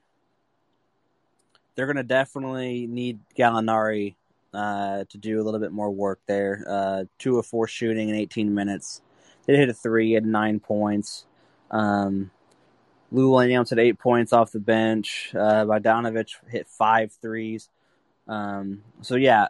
[1.74, 4.14] they're going to definitely need Gallinari
[4.54, 6.64] uh, to do a little bit more work there.
[6.68, 9.02] Uh, two of four shooting in 18 minutes.
[9.46, 11.26] They hit a three, had nine points.
[11.70, 12.30] Um,
[13.10, 15.32] Lou Williams had eight points off the bench.
[15.34, 17.68] Uh, Bogdanovich hit five threes.
[18.28, 19.46] Um, so yeah,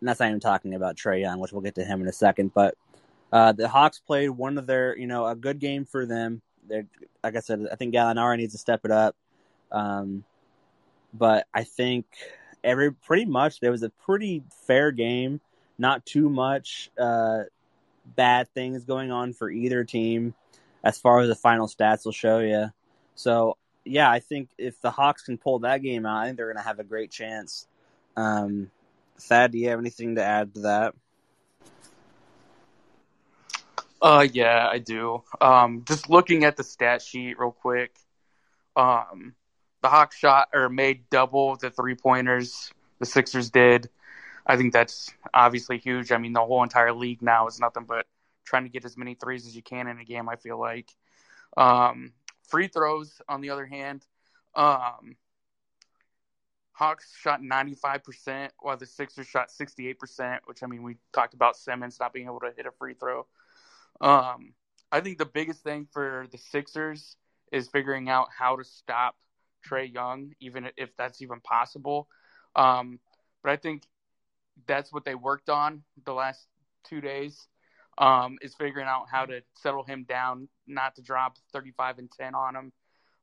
[0.00, 2.12] and that's not even talking about Trae Young, which we'll get to him in a
[2.12, 2.52] second.
[2.52, 2.74] But
[3.32, 6.42] uh, the Hawks played one of their, you know, a good game for them.
[6.68, 6.86] They're,
[7.24, 9.16] like I said, I think Gallinari needs to step it up.
[9.70, 10.24] Um,
[11.14, 12.06] but I think
[12.62, 15.40] every pretty much there was a pretty fair game,
[15.78, 17.44] not too much uh,
[18.04, 20.34] bad things going on for either team,
[20.84, 22.70] as far as the final stats will show you.
[23.14, 26.52] So yeah, I think if the Hawks can pull that game out, I think they're
[26.52, 27.66] going to have a great chance.
[28.16, 28.70] Um,
[29.18, 30.94] Thad, do you have anything to add to that?
[34.02, 35.22] Uh, yeah, I do.
[35.40, 37.94] Um, just looking at the stat sheet real quick.
[38.74, 39.34] Um,
[39.80, 43.88] the Hawks shot or made double the three pointers the Sixers did.
[44.44, 46.10] I think that's obviously huge.
[46.10, 48.06] I mean, the whole entire league now is nothing but
[48.44, 50.28] trying to get as many threes as you can in a game.
[50.28, 50.90] I feel like.
[51.56, 52.12] Um,
[52.48, 54.04] free throws, on the other hand,
[54.54, 55.16] um,
[56.72, 61.98] Hawks shot 95%, while the Sixers shot 68%, which I mean, we talked about Simmons
[62.00, 63.26] not being able to hit a free throw.
[64.02, 64.52] Um,
[64.90, 67.16] I think the biggest thing for the Sixers
[67.50, 69.16] is figuring out how to stop
[69.66, 72.08] Trae Young, even if that's even possible.
[72.56, 72.98] Um,
[73.42, 73.84] but I think
[74.66, 76.46] that's what they worked on the last
[76.84, 77.46] two days
[77.98, 82.34] um, is figuring out how to settle him down, not to drop 35 and 10
[82.34, 82.72] on him.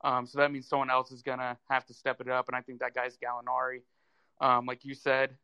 [0.01, 2.47] Um, so that means someone else is going to have to step it up.
[2.47, 3.81] And I think that guy's Gallinari.
[4.39, 5.35] Um, like you said,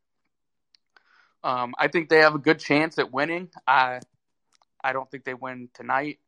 [1.43, 3.49] um, I think they have a good chance at winning.
[3.67, 3.99] I,
[4.86, 6.19] I don't think they win tonight.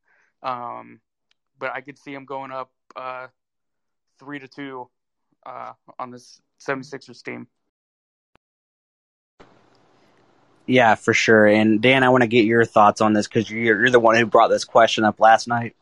[0.42, 1.00] Um,
[1.60, 3.28] but I could see them going up uh,
[4.20, 4.90] three to two
[5.46, 7.48] uh, on this 76ers team.
[10.66, 11.46] Yeah, for sure.
[11.46, 14.16] And Dan, I want to get your thoughts on this because you're, you're the one
[14.18, 15.76] who brought this question up last night.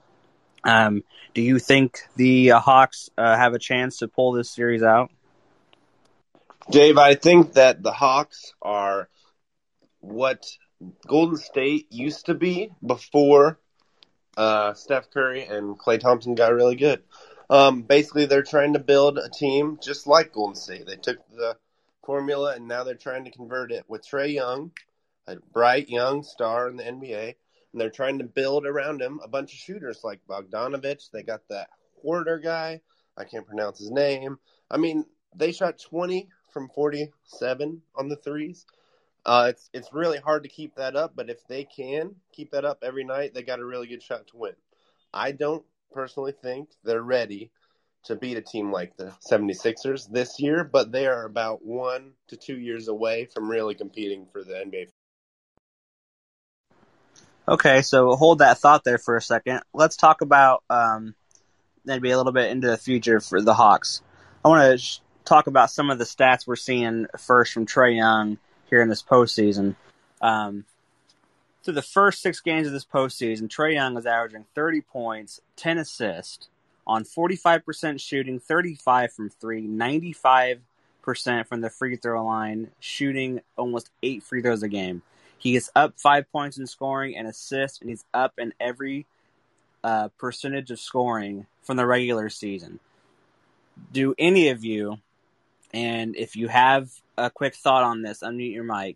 [0.63, 1.03] Um,
[1.33, 5.11] do you think the uh, Hawks uh, have a chance to pull this series out?
[6.69, 9.09] Dave, I think that the Hawks are
[10.01, 10.45] what
[11.07, 13.59] Golden State used to be before
[14.37, 17.03] uh, Steph Curry and Klay Thompson got really good.
[17.49, 20.85] Um, basically, they're trying to build a team just like Golden State.
[20.87, 21.57] They took the
[22.03, 24.71] formula, and now they're trying to convert it with Trae Young,
[25.27, 27.35] a bright young star in the NBA,
[27.71, 31.11] and they're trying to build around him a bunch of shooters like Bogdanovich.
[31.11, 31.69] They got that
[32.01, 32.81] Hoarder guy.
[33.17, 34.39] I can't pronounce his name.
[34.69, 35.05] I mean,
[35.35, 38.65] they shot 20 from 47 on the threes.
[39.25, 42.63] Uh, it's it's really hard to keep that up, but if they can keep that
[42.63, 44.53] up every night, they got a really good shot to win.
[45.13, 47.51] I don't personally think they're ready
[48.03, 52.37] to beat a team like the 76ers this year, but they are about one to
[52.37, 54.89] two years away from really competing for the NBA.
[57.47, 59.61] Okay, so hold that thought there for a second.
[59.73, 61.15] Let's talk about um,
[61.83, 64.01] maybe a little bit into the future for the Hawks.
[64.43, 67.97] I want to sh- talk about some of the stats we're seeing first from Trae
[67.97, 68.37] Young
[68.75, 69.73] here in this postseason.
[70.21, 70.65] Um,
[71.63, 75.77] through the first six games of this postseason, Trae Young is averaging 30 points, 10
[75.77, 76.49] assists,
[76.85, 80.59] on 45% shooting, 35 from three, 95%
[81.47, 85.01] from the free throw line, shooting almost eight free throws a game.
[85.37, 89.05] He is up five points in scoring and assists, and he's up in every
[89.85, 92.81] uh, percentage of scoring from the regular season.
[93.93, 94.97] Do any of you,
[95.75, 98.95] and if you have a quick thought on this, unmute your mic.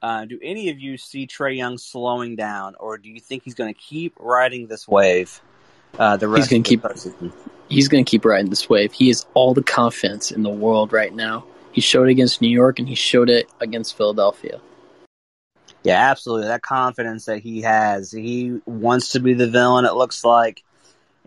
[0.00, 3.54] Uh, do any of you see Trae Young slowing down, or do you think he's
[3.54, 5.40] going to keep riding this wave?
[5.98, 6.84] Uh, the he's going to keep
[7.68, 8.92] he's going to keep riding this wave.
[8.92, 11.44] He has all the confidence in the world right now.
[11.72, 14.60] He showed it against New York, and he showed it against Philadelphia.
[15.82, 16.48] Yeah, absolutely.
[16.48, 19.84] That confidence that he has, he wants to be the villain.
[19.84, 20.62] It looks like,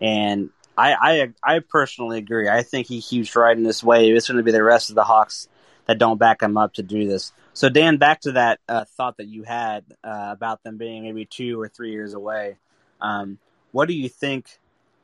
[0.00, 2.48] and I, I, I personally agree.
[2.48, 4.14] I think he keeps riding this wave.
[4.14, 5.48] It's going to be the rest of the Hawks
[5.86, 7.32] that don't back him up to do this.
[7.52, 11.26] So, Dan, back to that uh, thought that you had uh, about them being maybe
[11.26, 12.56] two or three years away.
[13.00, 13.38] Um,
[13.72, 14.46] what do you think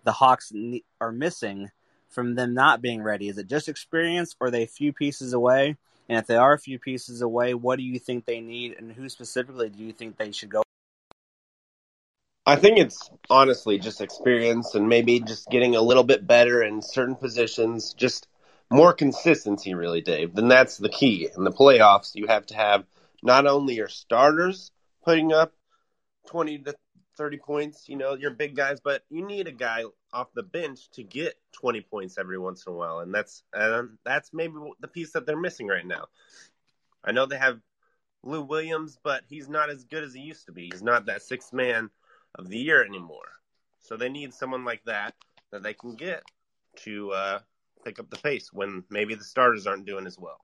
[0.04, 0.52] the Hawks
[1.00, 1.70] are missing
[2.08, 3.28] from them not being ready?
[3.28, 5.76] Is it just experience, or are they a few pieces away?
[6.08, 8.92] And if they are a few pieces away, what do you think they need, and
[8.92, 10.62] who specifically do you think they should go?
[12.46, 16.80] I think it's honestly just experience and maybe just getting a little bit better in
[16.80, 18.28] certain positions, just
[18.70, 20.34] more consistency, really, Dave.
[20.34, 21.28] Then that's the key.
[21.36, 22.84] In the playoffs, you have to have
[23.20, 24.70] not only your starters
[25.04, 25.52] putting up
[26.28, 26.74] 20 to
[27.16, 29.82] 30 points, you know, your big guys, but you need a guy
[30.12, 33.00] off the bench to get 20 points every once in a while.
[33.00, 33.42] And that's
[34.04, 36.06] that's maybe the piece that they're missing right now.
[37.04, 37.58] I know they have
[38.22, 40.68] Lou Williams, but he's not as good as he used to be.
[40.70, 41.90] He's not that sixth man
[42.36, 43.32] of the year anymore.
[43.80, 45.14] So they need someone like that
[45.50, 46.22] that they can get
[46.84, 47.38] to uh,
[47.84, 50.40] pick up the pace when maybe the starters aren't doing as well.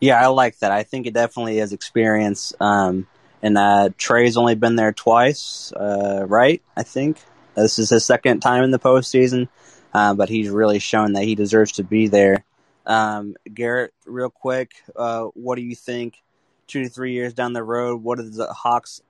[0.00, 0.70] Yeah, I like that.
[0.70, 2.52] I think it definitely is experience.
[2.60, 3.06] Um,
[3.42, 6.62] and uh, Trae's only been there twice, uh, right?
[6.76, 7.18] I think
[7.54, 9.48] this is his second time in the postseason,
[9.94, 12.44] uh, but he's really shown that he deserves to be there.
[12.84, 16.22] Um, Garrett, real quick, uh, what do you think?
[16.66, 19.00] Two to three years down the road, what does the Hawks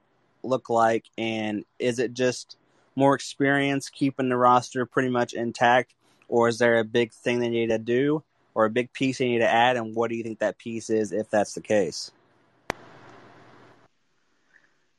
[0.47, 1.07] look like?
[1.18, 2.57] And is it just
[2.97, 5.94] more experience keeping the roster pretty much intact,
[6.28, 8.22] or is there a big thing they need to do,
[8.55, 9.76] or a big piece they need to add?
[9.76, 12.11] And what do you think that piece is, if that's the case?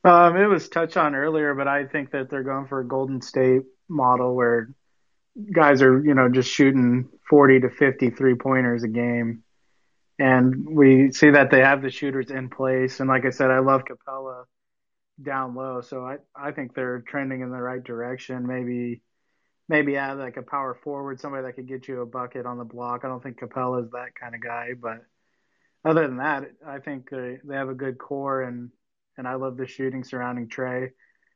[0.04, 3.20] Um, it was touched on earlier, but I think that they're going for a Golden
[3.20, 4.70] State model where
[5.52, 9.42] guys are, you know, just shooting 40 to 50 three pointers a game.
[10.18, 13.00] And we see that they have the shooters in place.
[13.00, 14.44] And like I said, I love Capela
[15.22, 15.80] down low.
[15.80, 18.46] So I, I think they're trending in the right direction.
[18.46, 19.02] Maybe,
[19.68, 22.64] maybe add like a power forward, somebody that could get you a bucket on the
[22.64, 23.04] block.
[23.04, 25.04] I don't think Capela is that kind of guy, but
[25.84, 28.70] other than that, I think they, they have a good core and,
[29.16, 30.90] and I love the shooting surrounding Trae.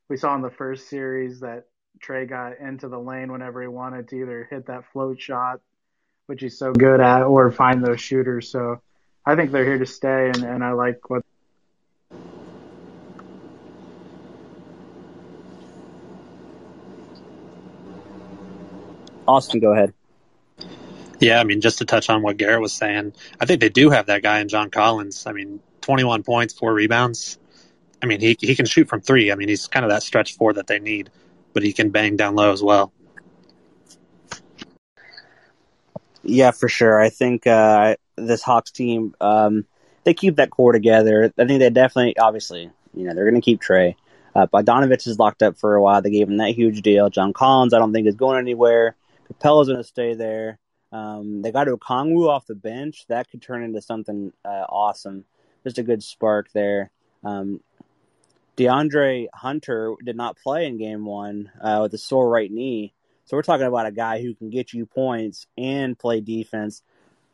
[0.09, 1.65] We saw in the first series that
[2.05, 5.61] Trae got into the lane whenever he wanted to either hit that float shot,
[6.27, 8.51] which he's so good at, or find those shooters.
[8.51, 8.81] So
[9.25, 11.25] I think they're here to stay, and, and I like what.
[19.27, 19.93] Austin, go ahead.
[21.21, 23.91] Yeah, I mean, just to touch on what Garrett was saying, I think they do
[23.91, 25.27] have that guy in John Collins.
[25.27, 27.39] I mean, 21 points, four rebounds.
[28.03, 29.31] I mean, he he can shoot from three.
[29.31, 31.11] I mean, he's kind of that stretch four that they need,
[31.53, 32.93] but he can bang down low as well.
[36.25, 37.01] Yeah, for sure.
[37.01, 39.65] I think uh, this Hawks team, um,
[40.05, 41.33] they keep that core together.
[41.39, 43.95] I think they definitely, obviously, you know, they're going to keep Trae.
[44.35, 46.01] Uh, Bogdanovich is locked up for a while.
[46.01, 47.11] They gave him that huge deal.
[47.11, 48.97] John Collins, I don't think is going anywhere.
[49.33, 50.59] Capela's going to stay there.
[50.93, 53.07] Um, they got Okongwu off the bench.
[53.09, 55.25] That could turn into something uh, awesome.
[55.65, 56.91] Just a good spark there.
[57.25, 57.61] Um,
[58.57, 62.93] DeAndre Hunter did not play in game one uh, with a sore right knee.
[63.25, 66.83] So we're talking about a guy who can get you points and play defense.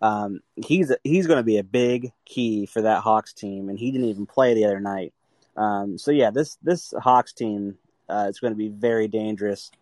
[0.01, 3.91] Um, he's he's going to be a big key for that Hawks team, and he
[3.91, 5.13] didn't even play the other night.
[5.57, 7.79] Um, so yeah, this this Hawks team
[8.09, 9.73] uh, is going to be very dangerous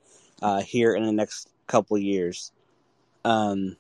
[0.41, 2.53] uh, here in the next couple years.
[3.25, 3.77] Um,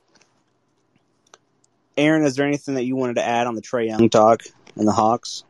[1.96, 4.42] Aaron, is there anything that you wanted to add on the Trae Young talk
[4.76, 5.44] and the Hawks?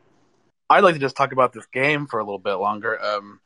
[0.69, 3.01] I'd like to just talk about this game for a little bit longer.
[3.03, 3.39] Um,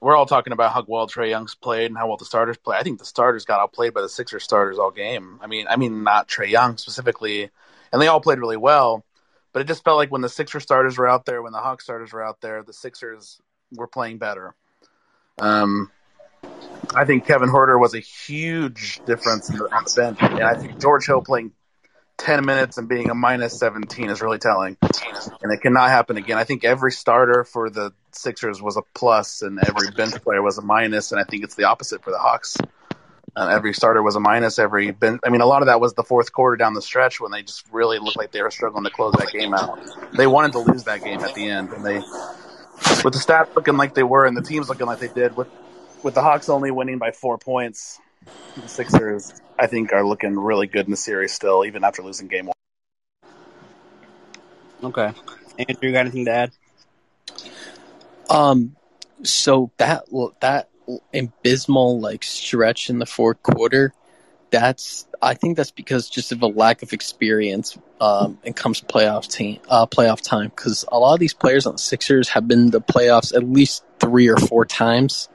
[0.00, 2.76] we're all talking about how well Trae Young's played and how well the starters play.
[2.76, 5.40] I think the starters got outplayed by the Sixers starters all game.
[5.42, 7.50] I mean, I mean not Trae Young specifically,
[7.92, 9.04] and they all played really well.
[9.52, 11.84] But it just felt like when the Sixers starters were out there, when the Hawks
[11.84, 13.40] starters were out there, the Sixers
[13.72, 14.54] were playing better.
[15.38, 15.90] Um,
[16.94, 21.06] I think Kevin Huerter was a huge difference on the bench, and I think George
[21.06, 21.52] Hill playing
[22.18, 24.76] 10 minutes and being a minus 17 is really telling.
[25.40, 26.36] And it cannot happen again.
[26.36, 30.58] I think every starter for the Sixers was a plus and every bench player was
[30.58, 32.56] a minus, and I think it's the opposite for the Hawks.
[33.36, 34.58] Uh, every starter was a minus.
[34.58, 37.20] Every bench, I mean, a lot of that was the fourth quarter down the stretch
[37.20, 39.78] when they just really looked like they were struggling to close that game out.
[40.12, 43.76] They wanted to lose that game at the end, and they, with the stats looking
[43.76, 45.46] like they were and the teams looking like they did, with
[46.02, 47.98] with the Hawks only winning by four points,
[48.56, 52.28] the Sixers, I think, are looking really good in the series still, even after losing
[52.28, 52.54] game one.
[54.82, 55.12] Okay.
[55.58, 56.52] Andrew, you got anything to add?
[58.30, 58.76] Um,
[59.22, 60.04] so that
[60.40, 60.68] that
[61.12, 63.92] abysmal like stretch in the fourth quarter,
[64.50, 69.30] that's I think that's because just of a lack of experience um, and comes playoff
[69.30, 72.70] team uh, playoff time because a lot of these players on the Sixers have been
[72.70, 75.28] the playoffs at least three or four times,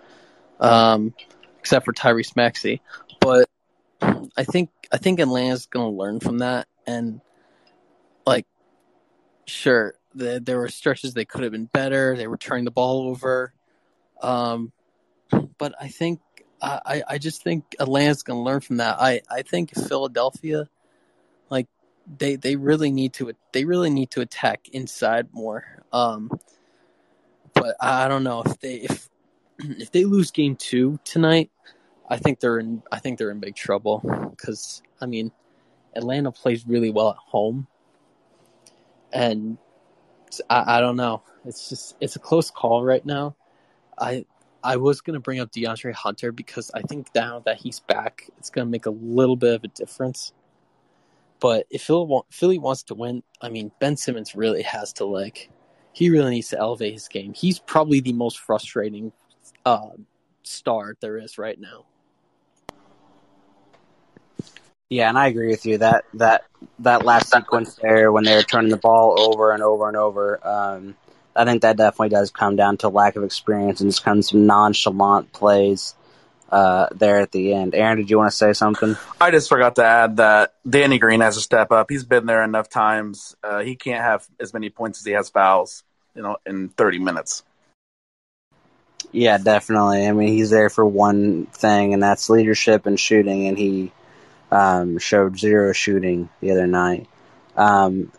[0.63, 1.13] um,
[1.59, 2.81] except for Tyrese Maxey.
[3.19, 3.49] But
[4.01, 7.21] I think I think Atlanta's going to learn from that and
[8.25, 8.47] like
[9.45, 12.15] sure the, there were stretches they could have been better.
[12.15, 13.53] They were turning the ball over.
[14.21, 14.71] Um,
[15.57, 16.19] but I think
[16.61, 18.95] I, I just think Atlanta's going to learn from that.
[18.99, 20.69] I, I think Philadelphia,
[21.49, 21.67] like
[22.17, 25.65] they they really need to they really need to attack inside more.
[25.91, 26.31] Um,
[27.53, 29.09] but I don't know if they if
[29.63, 31.51] if they lose game two tonight,
[32.09, 35.31] I think they're in I think they're in big trouble because I mean
[35.95, 37.67] Atlanta plays really well at home,
[39.11, 39.57] and
[40.49, 41.23] I, I don't know.
[41.45, 43.35] It's just it's a close call right now.
[43.97, 44.25] I
[44.63, 48.49] I was gonna bring up DeAndre Hunter because I think now that he's back, it's
[48.49, 50.33] gonna make a little bit of a difference.
[51.39, 55.49] But if Philly wants to win, I mean Ben Simmons really has to like
[55.93, 57.33] he really needs to elevate his game.
[57.33, 59.11] He's probably the most frustrating
[59.65, 59.89] uh,
[60.43, 61.85] star there is right now.
[64.89, 66.45] Yeah, and I agree with you that that
[66.79, 70.39] that last sequence there when they were turning the ball over and over and over.
[70.47, 70.95] Um,
[71.35, 74.25] I think that definitely does come down to lack of experience and just kind of
[74.25, 75.95] some nonchalant plays
[76.51, 77.73] uh, there at the end.
[77.73, 78.95] Aaron, did you want to say something?
[79.19, 81.89] I just forgot to add that Danny Green has to step up.
[81.89, 83.35] He's been there enough times.
[83.43, 85.83] Uh, he can't have as many points as he has fouls,
[86.15, 87.41] you know, in 30 minutes.
[89.13, 90.07] Yeah, definitely.
[90.07, 93.91] I mean, he's there for one thing, and that's leadership and shooting, and he
[94.51, 97.07] um, showed zero shooting the other night.
[97.55, 98.11] Um,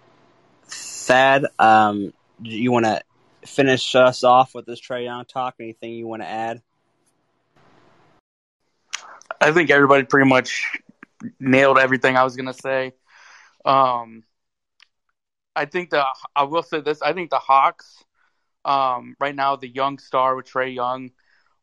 [0.67, 3.03] Thad, um, do you want to
[3.45, 5.57] finish us off with this Trae Young talk?
[5.59, 6.63] Anything you want to add?
[9.41, 10.79] I think everybody pretty much
[11.41, 12.93] nailed everything I was gonna say.
[13.65, 14.23] Um,
[15.57, 17.03] I think the I will say this.
[17.03, 18.05] I think the Hawks,
[18.65, 21.11] um, right now, the young star with Trae Young,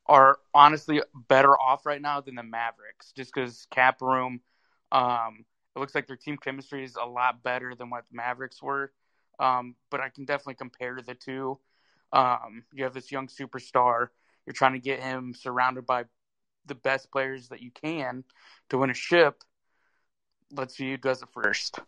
[0.06, 4.42] are honestly better off right now than the Mavericks, just because cap room.
[4.92, 5.46] Um,
[5.76, 8.92] it looks like their team chemistry is a lot better than what the Mavericks were.
[9.40, 11.60] Um, but I can definitely compare the two.
[12.12, 14.08] Um, you have this young superstar.
[14.46, 16.06] You're trying to get him surrounded by
[16.66, 18.24] the best players that you can
[18.70, 19.44] to win a ship.
[20.52, 21.80] Let's see who does it first.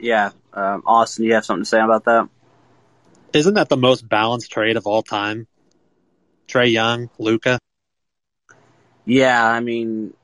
[0.00, 2.28] Yeah, um, Austin, you have something to say about that?
[3.32, 5.46] Isn't that the most balanced trade of all time?
[6.48, 7.58] Trae Young, Luka.
[9.04, 10.14] Yeah, I mean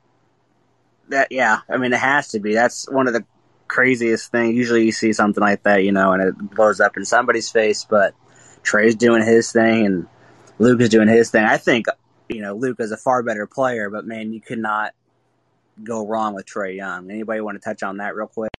[1.09, 1.29] that.
[1.31, 2.55] Yeah, I mean it has to be.
[2.55, 3.25] That's one of the
[3.69, 4.55] craziest things.
[4.55, 7.85] Usually, you see something like that, you know, and it blows up in somebody's face.
[7.85, 8.15] But
[8.63, 10.07] Trae's doing his thing, and
[10.59, 11.45] Luka's doing his thing.
[11.45, 11.87] I think
[12.29, 14.95] you know Luka's a far better player, but man, you could not
[15.83, 17.11] go wrong with Trae Young.
[17.11, 18.54] Anybody want to touch on that real quick?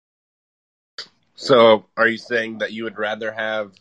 [1.36, 3.74] So, are you saying that you would rather have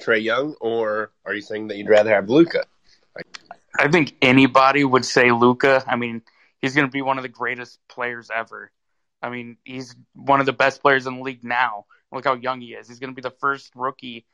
[0.00, 2.64] Trae Young, or are you saying that you'd rather have Luka?
[3.78, 5.84] I think anybody would say Luka.
[5.86, 6.22] I mean,
[6.60, 8.72] he's going to be one of the greatest players ever.
[9.22, 11.84] I mean, he's one of the best players in the league now.
[12.12, 12.88] Look how young he is.
[12.88, 14.26] He's going to be the first rookie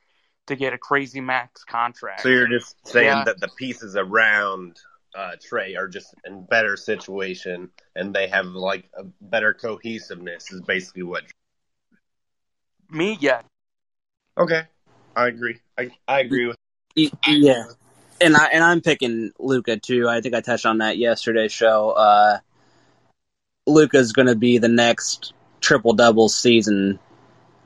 [0.46, 2.22] to get a crazy max contract.
[2.22, 3.24] So you're just saying Yeah.
[3.24, 4.78] that the pieces around
[5.14, 10.52] uh, Trae are just in better situation, and they have like a better cohesiveness.
[10.52, 11.24] Is basically what.
[12.90, 13.42] Me, yeah.
[14.38, 14.62] Okay,
[15.14, 15.60] I agree.
[15.78, 16.56] I I agree with.
[16.96, 17.64] Y- Yeah,
[18.20, 20.08] and I and I'm picking Luka too.
[20.08, 21.90] I think I touched on that yesterday's show.
[21.90, 22.38] Uh,
[23.66, 26.98] Luka's going to be the next triple double season.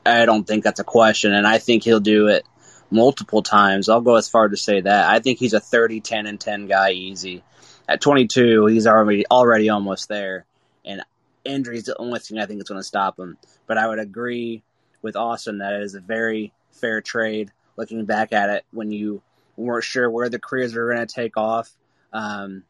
[0.06, 2.46] I don't think that's a question, and I think he'll do it
[2.90, 3.88] multiple times.
[3.88, 5.10] I'll go as far to say that.
[5.10, 7.44] I think he's a 30, 10, and 10 guy easy.
[7.88, 10.46] At 22, he's already already almost there,
[10.84, 11.02] and
[11.44, 13.36] injuries the only thing I think is going to stop him.
[13.66, 14.62] But I would agree
[15.02, 17.52] with Austin that it is a very fair trade.
[17.76, 19.22] Looking back at it, when you
[19.56, 21.70] weren't sure where the careers were going to take off,
[22.12, 22.64] um,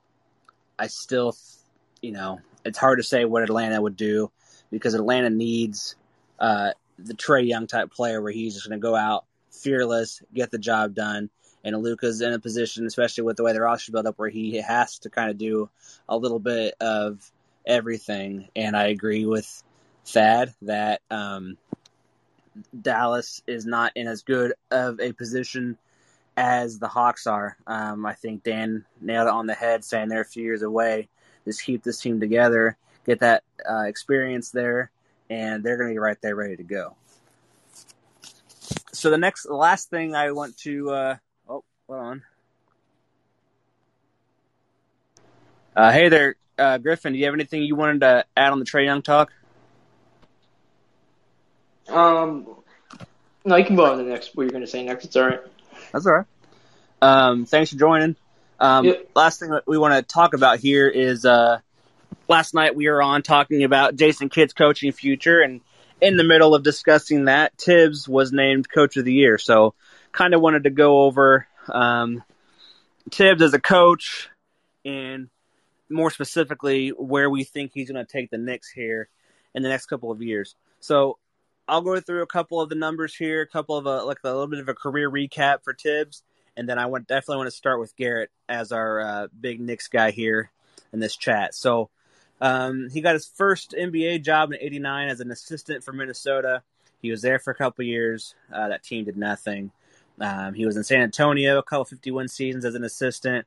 [0.78, 1.36] I still,
[2.00, 4.30] you know, it's hard to say what Atlanta would do
[4.70, 5.96] because Atlanta needs
[6.38, 10.50] uh, the Trae Young type player where he's just going to go out fearless, get
[10.50, 11.30] the job done.
[11.62, 14.56] And Luka's in a position, especially with the way the roster built up, where he
[14.56, 15.68] has to kind of do
[16.08, 17.30] a little bit of
[17.66, 18.48] everything.
[18.56, 19.62] And I agree with
[20.06, 21.58] Thad that um,
[22.80, 25.78] Dallas is not in as good of a position
[26.36, 27.56] as the Hawks are.
[27.66, 31.08] Um, I think Dan nailed it on the head, saying they're a few years away.
[31.44, 32.76] Just keep this team together,
[33.06, 34.90] get that uh, experience there,
[35.28, 36.96] and they're going to be right there, ready to go.
[38.92, 41.16] So the next, the last thing I want to, uh,
[41.48, 42.22] oh, hold on.
[45.74, 47.12] Uh, hey there, uh, Griffin.
[47.12, 49.32] Do you have anything you wanted to add on the Trae Young talk?
[51.90, 52.46] Um,
[53.44, 54.36] no, you can go on to the next.
[54.36, 55.06] What you're going to say next?
[55.06, 55.40] It's all right.
[55.92, 56.26] That's all right.
[57.02, 58.16] Um, thanks for joining.
[58.58, 59.10] Um, Yep.
[59.14, 61.60] Last thing that we want to talk about here is uh,
[62.28, 65.62] last night we were on talking about Jason Kidd's coaching future, and
[66.00, 69.38] in the middle of discussing that, Thibs was named Coach of the Year.
[69.38, 69.74] So,
[70.12, 72.22] kind of wanted to go over um,
[73.10, 74.28] Thibs as a coach,
[74.84, 75.30] and
[75.88, 79.08] more specifically, where we think he's going to take the Knicks here
[79.54, 80.54] in the next couple of years.
[80.80, 81.16] So,
[81.70, 84.28] I'll go through a couple of the numbers here, a couple of a, like a
[84.28, 86.24] little bit of a career recap for Thibs,
[86.56, 89.86] and then I want definitely want to start with Garrett as our uh, big Knicks
[89.86, 90.50] guy here
[90.92, 91.54] in this chat.
[91.54, 91.88] So
[92.40, 96.62] um, he got his first NBA job in '89 as an assistant for Minnesota.
[97.00, 98.34] He was there for a couple years.
[98.52, 99.70] Uh, that team did nothing.
[100.20, 103.46] Um, he was in San Antonio a couple 51 seasons as an assistant.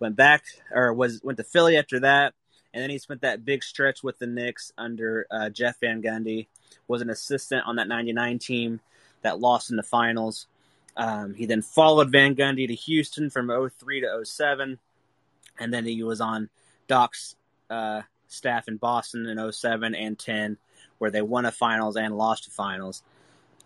[0.00, 0.42] Went back
[0.72, 2.34] or was went to Philly after that,
[2.72, 6.46] and then he spent that big stretch with the Knicks under uh, Jeff Van Gundy.
[6.88, 8.80] Was an assistant on that '99 team
[9.22, 10.46] that lost in the finals.
[10.96, 14.78] Um, he then followed Van Gundy to Houston from 03 to 07,
[15.58, 16.48] and then he was on
[16.88, 17.36] Doc's
[17.68, 20.56] uh, staff in Boston in 07 and 10,
[20.98, 23.02] where they won a finals and lost a finals.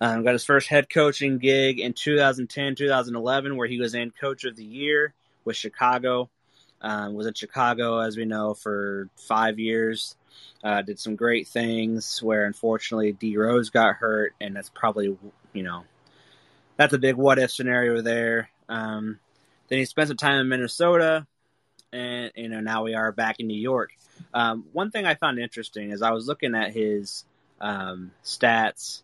[0.00, 4.44] Um, got his first head coaching gig in 2010, 2011, where he was named Coach
[4.44, 6.28] of the Year with Chicago.
[6.84, 10.16] Um, was in Chicago, as we know, for five years.
[10.62, 12.22] Uh, did some great things.
[12.22, 15.16] Where unfortunately D Rose got hurt, and that's probably
[15.54, 15.84] you know
[16.76, 18.50] that's a big what if scenario there.
[18.68, 19.18] Um,
[19.68, 21.26] then he spent some time in Minnesota,
[21.90, 23.92] and you know now we are back in New York.
[24.34, 27.24] Um, one thing I found interesting is I was looking at his
[27.62, 29.00] um, stats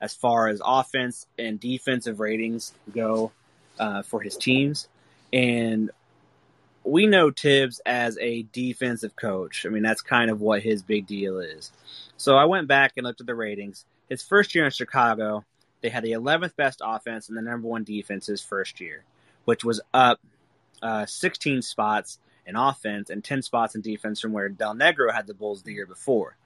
[0.00, 3.30] as far as offense and defensive ratings go
[3.78, 4.88] uh, for his teams,
[5.32, 5.92] and
[6.90, 9.64] we know Thibs as a defensive coach.
[9.66, 11.70] I mean that's kind of what his big deal is.
[12.16, 13.84] So I went back and looked at the ratings.
[14.08, 15.44] His first year in Chicago,
[15.80, 19.04] they had the 11th best offense and the number one defense his first year,
[19.44, 20.20] which was up
[20.82, 25.26] uh, 16 spots in offense and 10 spots in defense from where Del Negro had
[25.26, 26.36] the Bulls the year before.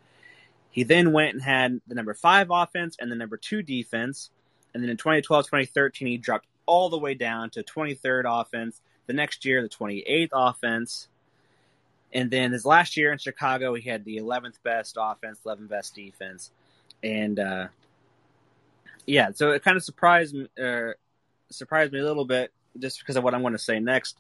[0.71, 4.31] He then went and had the number five offense and the number two defense.
[4.75, 8.81] And then in 2012 2013, he dropped all the way down to 23rd offense.
[9.07, 11.09] The next year, the 28th offense.
[12.13, 15.95] And then his last year in Chicago, he had the 11th best offense, 11th best
[15.95, 16.51] defense.
[17.03, 17.69] And uh,
[19.07, 20.93] yeah, so it kind of surprised me, uh,
[21.51, 24.17] surprised me a little bit just because of what I'm going to say next.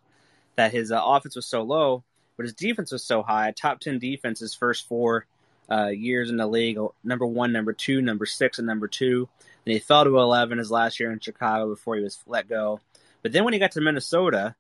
[0.57, 2.05] That his uh, offense was so low,
[2.37, 3.53] but his defense was so high.
[3.53, 5.27] Top ten defense his first four
[5.69, 9.29] uh, years in the league: number one, number two, number six, and number two.
[9.65, 12.81] Then he fell to eleven his last year in Chicago before he was let go.
[13.23, 14.55] But then when he got to Minnesota,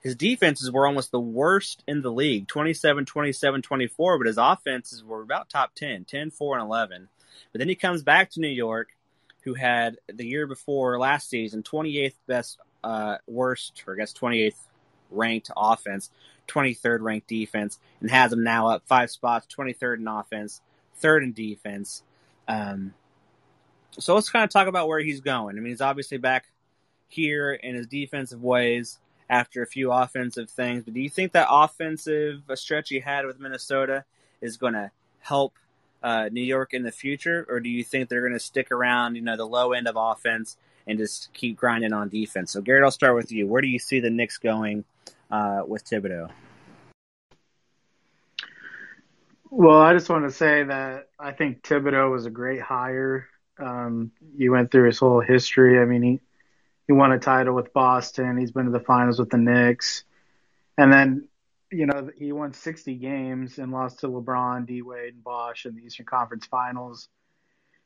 [0.00, 5.04] his defenses were almost the worst in the league 27 27 24 but his offenses
[5.04, 7.08] were about top 10 10 4 and 11
[7.52, 8.88] but then he comes back to new york
[9.42, 14.54] who had the year before last season 28th best, uh, worst, or I guess 28th
[15.10, 16.10] ranked offense,
[16.48, 20.60] 23rd ranked defense, and has him now up five spots, 23rd in offense,
[20.96, 22.02] third in defense.
[22.48, 22.94] Um,
[23.98, 25.56] so let's kind of talk about where he's going.
[25.56, 26.46] I mean, he's obviously back
[27.08, 28.98] here in his defensive ways
[29.30, 33.38] after a few offensive things, but do you think that offensive stretch he had with
[33.38, 34.04] Minnesota
[34.42, 35.54] is going to help
[36.02, 39.14] uh, New York in the future, or do you think they're going to stick around,
[39.14, 40.56] you know, the low end of offense
[40.86, 42.52] and just keep grinding on defense?
[42.52, 43.46] So, Garrett, I'll start with you.
[43.46, 44.84] Where do you see the Knicks going
[45.30, 46.30] uh, with Thibodeau?
[49.50, 53.28] Well, I just want to say that I think Thibodeau was a great hire.
[53.58, 55.80] Um, you went through his whole history.
[55.80, 56.20] I mean, he
[56.90, 58.36] he won a title with Boston.
[58.36, 60.02] He's been to the finals with the Knicks,
[60.76, 61.28] and then
[61.70, 65.76] you know, he won 60 games and lost to LeBron, D Wade, and Bosh in
[65.76, 67.08] the Eastern Conference Finals.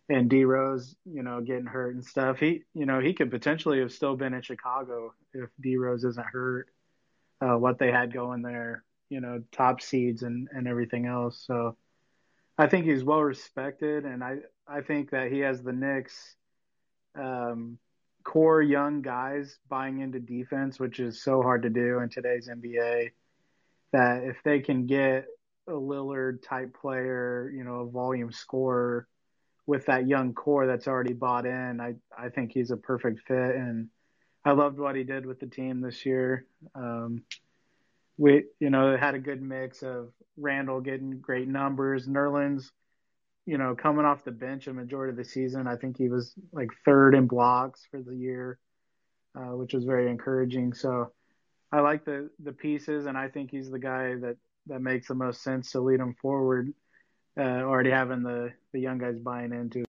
[0.08, 2.38] And D Rose, you know, getting hurt and stuff.
[2.38, 6.26] He, you know, he could potentially have still been in Chicago if D Rose isn't
[6.26, 6.70] hurt.
[7.42, 11.44] Uh, what they had going there, you know, top seeds and and everything else.
[11.46, 11.76] So,
[12.56, 16.36] I think he's well respected, and I I think that he has the Knicks.
[17.14, 17.78] Um,
[18.24, 23.10] core young guys buying into defense, which is so hard to do in today's NBA
[23.92, 25.26] that if they can get
[25.68, 29.06] a Lillard type player, you know, a volume scorer
[29.66, 33.54] with that young core that's already bought in, I I think he's a perfect fit,
[33.54, 33.88] and
[34.44, 36.46] I loved what he did with the team this year.
[36.74, 37.22] Um,
[38.18, 42.70] we, you know, had a good mix of Randle getting great numbers, Nerlens,
[43.46, 45.66] you know, coming off the bench a majority of the season.
[45.66, 48.58] I think he was like third in blocks for the year,
[49.36, 50.72] uh, which was very encouraging.
[50.72, 51.12] So
[51.70, 54.36] I like the the pieces, and I think he's the guy that
[54.66, 56.72] that makes the most sense to lead them forward.
[57.36, 59.84] Uh, already having the the young guys buying into.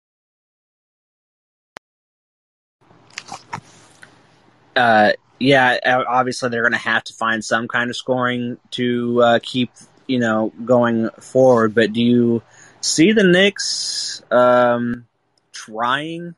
[4.75, 5.77] Uh, yeah,
[6.07, 9.69] obviously they're going to have to find some kind of scoring to uh, keep
[10.07, 11.75] you know going forward.
[11.75, 12.41] But do you
[12.83, 15.07] see the Knicks um,
[15.51, 16.35] trying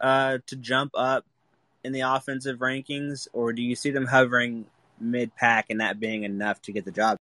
[0.00, 1.24] uh, to jump up
[1.84, 4.66] in the offensive rankings, or do you see them hovering
[5.00, 7.16] mid pack and that being enough to get the job?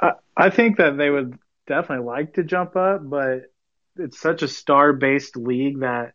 [0.00, 3.52] I, I think that they would definitely like to jump up, but
[3.96, 6.14] it's such a star based league that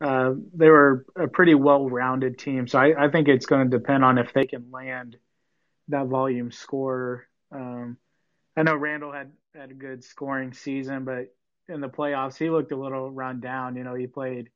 [0.00, 2.66] uh, they were a pretty well rounded team.
[2.66, 5.16] So I, I, think it's going to depend on if they can land
[5.88, 7.28] that volume score.
[7.52, 7.96] Um,
[8.56, 11.34] I know Randle had, had a good scoring season, but
[11.68, 13.76] in the playoffs, he looked a little run down.
[13.76, 14.50] You know, he played.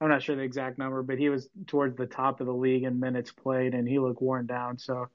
[0.00, 2.82] I'm not sure the exact number, but he was towards the top of the league
[2.82, 4.78] in minutes played, and he looked worn down.
[4.78, 5.08] So,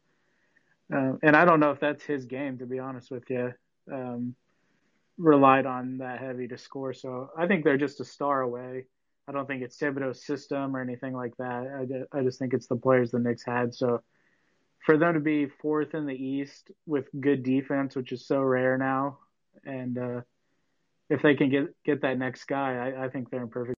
[0.92, 3.54] uh, and I don't know if that's his game, to be honest with you.
[3.92, 4.36] Um,
[5.18, 8.86] relied on that heavy to score, so I think they're just a star away.
[9.28, 12.08] I don't think it's Thibodeau's system or anything like that.
[12.14, 13.76] I, I just think it's the players the Knicks had.
[13.76, 14.02] So,
[14.86, 18.78] for them to be fourth in the East with good defense, which is so rare
[18.78, 19.20] now,
[19.66, 20.22] and uh,
[21.10, 23.76] if they can get get that next guy, I, I think they're in perfect.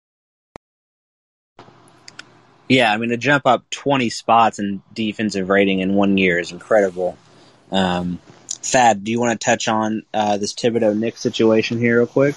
[2.70, 6.52] Yeah, I mean to jump up 20 spots in defensive rating in one year is
[6.52, 7.18] incredible.
[7.72, 12.08] Um, Thad, do you want to touch on uh, this Thibodeau Knick situation here real
[12.08, 12.36] quick?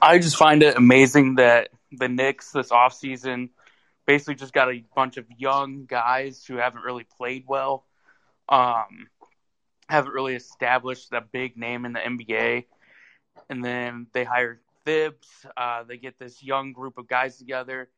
[0.00, 3.50] I just find it amazing that the Knicks this offseason
[4.06, 7.86] basically just got a bunch of young guys who haven't really played well,
[8.48, 9.08] um,
[9.88, 12.64] haven't really established a big name in the NBA,
[13.48, 15.28] and then they hire Thibs.
[15.56, 17.88] Uh, they get this young group of guys together,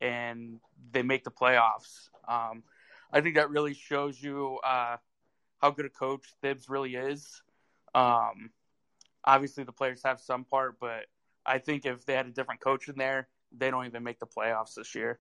[0.00, 0.60] and
[0.92, 2.08] they make the playoffs.
[2.26, 2.62] Um,
[3.12, 4.96] I think that really shows you uh,
[5.60, 7.42] how good a coach Thibs really is.
[7.94, 8.50] Um,
[9.24, 11.06] obviously, the players have some part, but
[11.44, 14.26] I think if they had a different coach in there, they don't even make the
[14.26, 15.18] playoffs this year.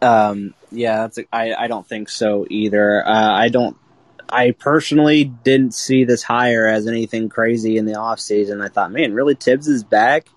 [0.00, 3.06] Um, yeah, that's a, I, I don't think so either.
[3.06, 3.76] Uh, I don't.
[4.30, 8.62] I personally didn't see this hire as anything crazy in the offseason.
[8.62, 10.28] I thought, man, really, Thibs is back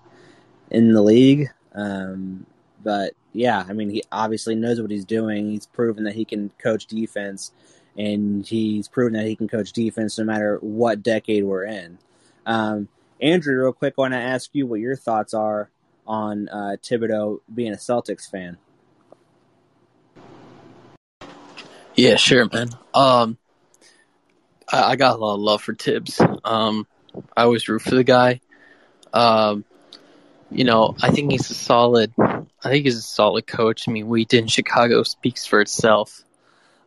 [0.70, 1.50] in the league.
[1.74, 2.46] Um,
[2.82, 5.50] but yeah, I mean, he obviously knows what he's doing.
[5.50, 7.52] He's proven that he can coach defense,
[7.96, 11.98] and he's proven that he can coach defense no matter what decade we're in.
[12.46, 12.88] Um,
[13.20, 15.70] Andrew, real quick, I want to ask you what your thoughts are
[16.06, 18.58] on uh, Thibodeau being a Celtics fan.
[21.94, 22.70] Yeah, sure, man.
[22.94, 23.38] Um,
[24.70, 26.20] I, I got a lot of love for Thibs.
[26.44, 26.86] Um,
[27.36, 28.40] I always root for the guy.
[29.12, 29.64] Um,
[30.50, 32.12] you know, I think he's a solid.
[32.18, 33.88] I think he's a solid coach.
[33.88, 36.22] I mean, he did in Chicago speaks for itself.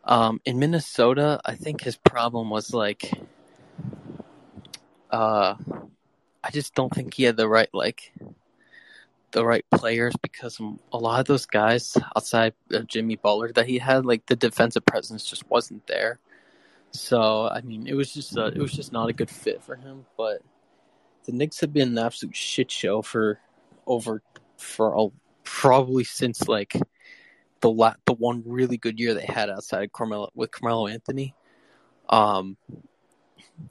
[0.04, 3.12] Um, in Minnesota, I think his problem was like,
[5.10, 5.56] uh,
[6.44, 8.14] I just don't think he had the right like
[9.36, 10.62] the right players because
[10.94, 14.86] a lot of those guys outside of Jimmy Butler that he had, like the defensive
[14.86, 16.20] presence just wasn't there.
[16.92, 19.76] So I mean, it was just a, it was just not a good fit for
[19.76, 20.06] him.
[20.18, 20.42] But
[21.26, 23.40] the Knicks have been an absolute shit show for
[23.86, 24.22] over
[24.58, 25.08] for a,
[25.44, 26.74] probably since like
[27.60, 31.36] the la- the one really good year they had outside of Carmelo with Carmelo Anthony.
[32.08, 32.56] Um,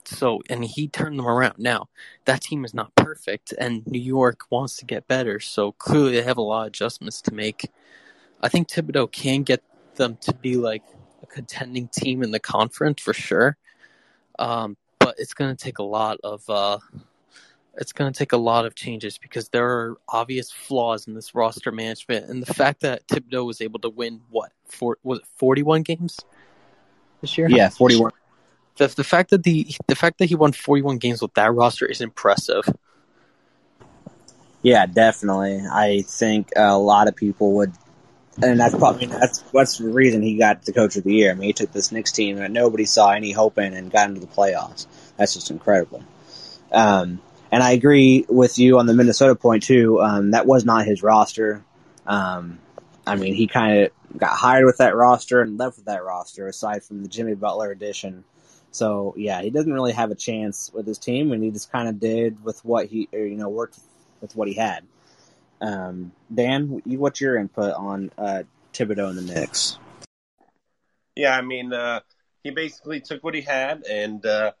[0.05, 1.55] so and he turned them around.
[1.57, 1.89] Now
[2.25, 5.39] that team is not perfect, and New York wants to get better.
[5.39, 7.69] So clearly they have a lot of adjustments to make.
[8.41, 9.63] I think Thibodeau can get
[9.95, 10.83] them to be like
[11.23, 13.57] a contending team in the conference for sure.
[14.37, 16.79] Um, but it's going to take a lot of uh,
[17.77, 21.35] it's going to take a lot of changes because there are obvious flaws in this
[21.35, 25.25] roster management, and the fact that Thibodeau was able to win what for was it
[25.37, 26.19] forty one games
[27.21, 27.47] this year?
[27.49, 28.11] Yeah, forty one.
[28.77, 31.53] The, the fact that the the fact that he won forty one games with that
[31.53, 32.67] roster is impressive.
[34.61, 35.61] Yeah, definitely.
[35.71, 37.71] I think a lot of people would,
[38.41, 41.31] and that's probably that's what's the reason he got the coach of the year.
[41.31, 44.09] I mean, he took this Knicks team that nobody saw any hope in and got
[44.09, 44.87] into the playoffs.
[45.17, 46.03] That's just incredible.
[46.71, 47.21] Um,
[47.51, 50.01] and I agree with you on the Minnesota point too.
[50.01, 51.63] Um, that was not his roster.
[52.05, 52.59] Um,
[53.07, 56.47] I mean, he kind of got hired with that roster and left with that roster,
[56.47, 58.23] aside from the Jimmy Butler addition.
[58.75, 61.87] So yeah, he doesn't really have a chance with his team, and he just kind
[61.87, 63.79] of did with what he, or, you know, worked
[64.19, 64.83] with what he had.
[65.61, 69.79] Um, Dan, what's your input on uh, Thibodeau and the Knicks?
[71.15, 72.01] Yeah, I mean, uh,
[72.43, 74.51] he basically took what he had and uh,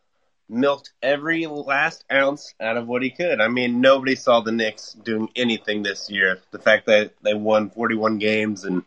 [0.47, 3.41] milked every last ounce out of what he could.
[3.41, 6.39] I mean, nobody saw the Knicks doing anything this year.
[6.51, 8.83] The fact that they won 41 games and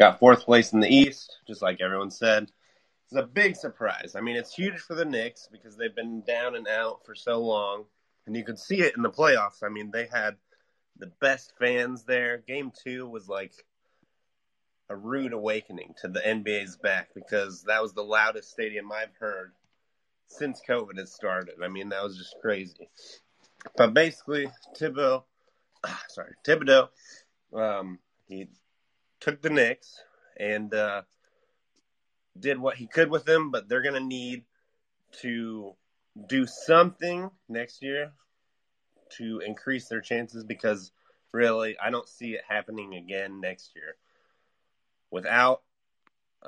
[0.00, 2.48] got fourth place in the East, just like everyone said,
[3.14, 4.14] is a big surprise.
[4.16, 7.40] I mean, it's huge for the Knicks because they've been down and out for so
[7.40, 7.84] long,
[8.26, 9.62] and you could see it in the playoffs.
[9.62, 10.36] I mean, they had
[10.98, 12.38] the best fans there.
[12.38, 13.52] Game two was like
[14.88, 19.52] a rude awakening to the NBA's back because that was the loudest stadium I've heard
[20.28, 21.54] since COVID has started.
[21.62, 22.88] I mean, that was just crazy.
[23.76, 25.22] But basically, Thibodeau,
[26.08, 26.88] sorry, Thibodeau,
[27.54, 28.48] um, he
[29.20, 30.02] took the Knicks
[30.36, 31.02] and uh,
[32.38, 34.44] did what he could with them, but they're going to need
[35.20, 35.74] to
[36.28, 38.12] do something next year
[39.16, 40.90] to increase their chances because
[41.32, 43.96] really, I don't see it happening again next year
[45.10, 45.62] without.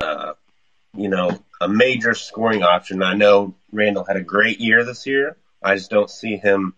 [0.01, 0.35] Uh,
[0.95, 3.03] you know, a major scoring option.
[3.03, 5.37] I know Randle had a great year this year.
[5.63, 6.75] I just don't see him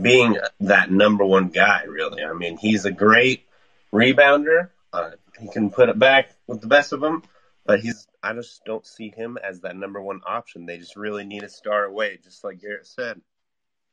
[0.00, 2.22] being that number one guy, really.
[2.22, 3.46] I mean, he's a great
[3.92, 4.70] rebounder.
[4.92, 5.10] Uh,
[5.40, 7.22] he can put it back with the best of them,
[7.64, 10.64] but he's, I just don't see him as that number one option.
[10.64, 13.20] They just really need a star away, just like Garrett said.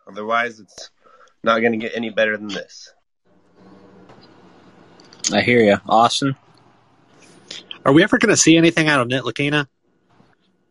[0.07, 0.89] Otherwise, it's
[1.43, 2.93] not going to get any better than this.
[5.33, 6.37] I hear you, Austin.
[7.85, 9.67] Are we ever going to see anything out of Ntilikina?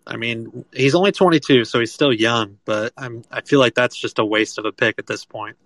[0.07, 3.97] I mean, he's only 22, so he's still young, but I'm I feel like that's
[3.97, 5.57] just a waste of a pick at this point.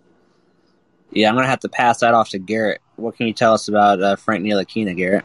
[1.12, 2.82] Yeah, I'm gonna have to pass that off to Garrett.
[2.96, 5.24] What can you tell us about uh, Frank Ntilikina, Garrett?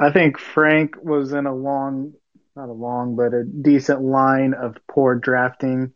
[0.00, 2.14] I think Frank was in a long,
[2.54, 5.92] not a long, but a decent line of poor drafting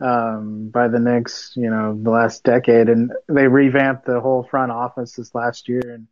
[0.00, 2.88] um, by the Knicks, you know, the last decade.
[2.88, 5.82] And they revamped the whole front office this last year.
[5.84, 6.06] And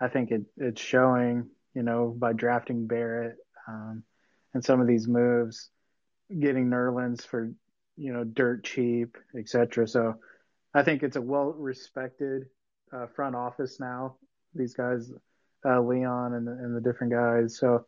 [0.00, 3.36] I think it, it's showing, you know, by drafting Barrett
[3.68, 4.02] um,
[4.52, 5.70] and some of these moves,
[6.28, 7.52] getting Nerlens for,
[7.96, 9.86] you know, dirt cheap, etc.
[9.86, 10.16] So
[10.74, 12.46] I think it's a well respected
[12.92, 14.16] uh, front office now.
[14.54, 15.12] These guys
[15.64, 17.56] uh, Leon and the, and the different guys.
[17.56, 17.86] So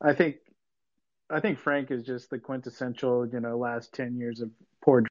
[0.00, 0.36] I think
[1.30, 4.50] I think Frank is just the quintessential, you know, last ten years of
[4.82, 5.04] poor.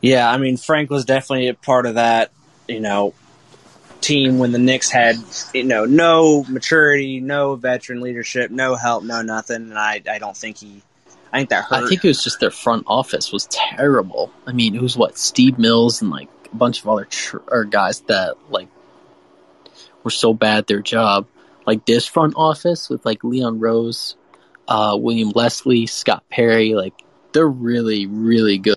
[0.00, 2.32] Yeah, I mean Frank was definitely a part of that,
[2.68, 3.14] you know,
[4.00, 5.16] team when the Knicks had,
[5.54, 10.36] you know, no maturity, no veteran leadership, no help, no nothing, and I I don't
[10.36, 10.82] think he.
[11.32, 11.84] I think that hurt.
[11.84, 14.30] I think it was just their front office was terrible.
[14.46, 17.64] I mean, it was what Steve Mills and like a bunch of other tr- or
[17.64, 18.68] guys that like
[20.02, 21.26] were so bad at their job.
[21.66, 24.16] Like this front office with like Leon Rose,
[24.66, 26.94] uh, William Wesley, Scott Perry, like
[27.32, 28.76] they're really really good.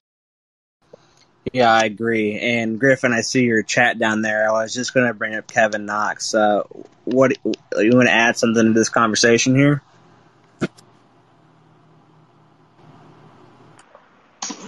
[1.53, 2.39] Yeah, I agree.
[2.39, 4.49] And Griffin, I see your chat down there.
[4.49, 6.34] I was just going to bring up Kevin Knox.
[6.34, 6.63] Uh,
[7.05, 9.82] what you want to add something to this conversation here?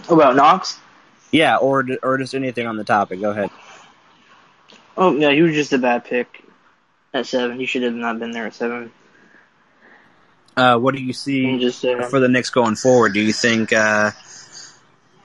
[0.07, 0.79] About Knox?
[1.31, 3.19] Yeah, or or just anything on the topic.
[3.21, 3.49] Go ahead.
[4.95, 6.43] Oh yeah, he was just a bad pick
[7.13, 7.59] at seven.
[7.59, 8.91] He should have not been there at seven.
[10.55, 13.13] Uh, what do you see just uh, for the Knicks going forward?
[13.13, 14.11] Do you think uh,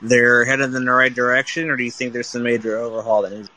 [0.01, 3.31] they're headed in the right direction, or do you think there's some major overhaul that
[3.31, 3.49] needs?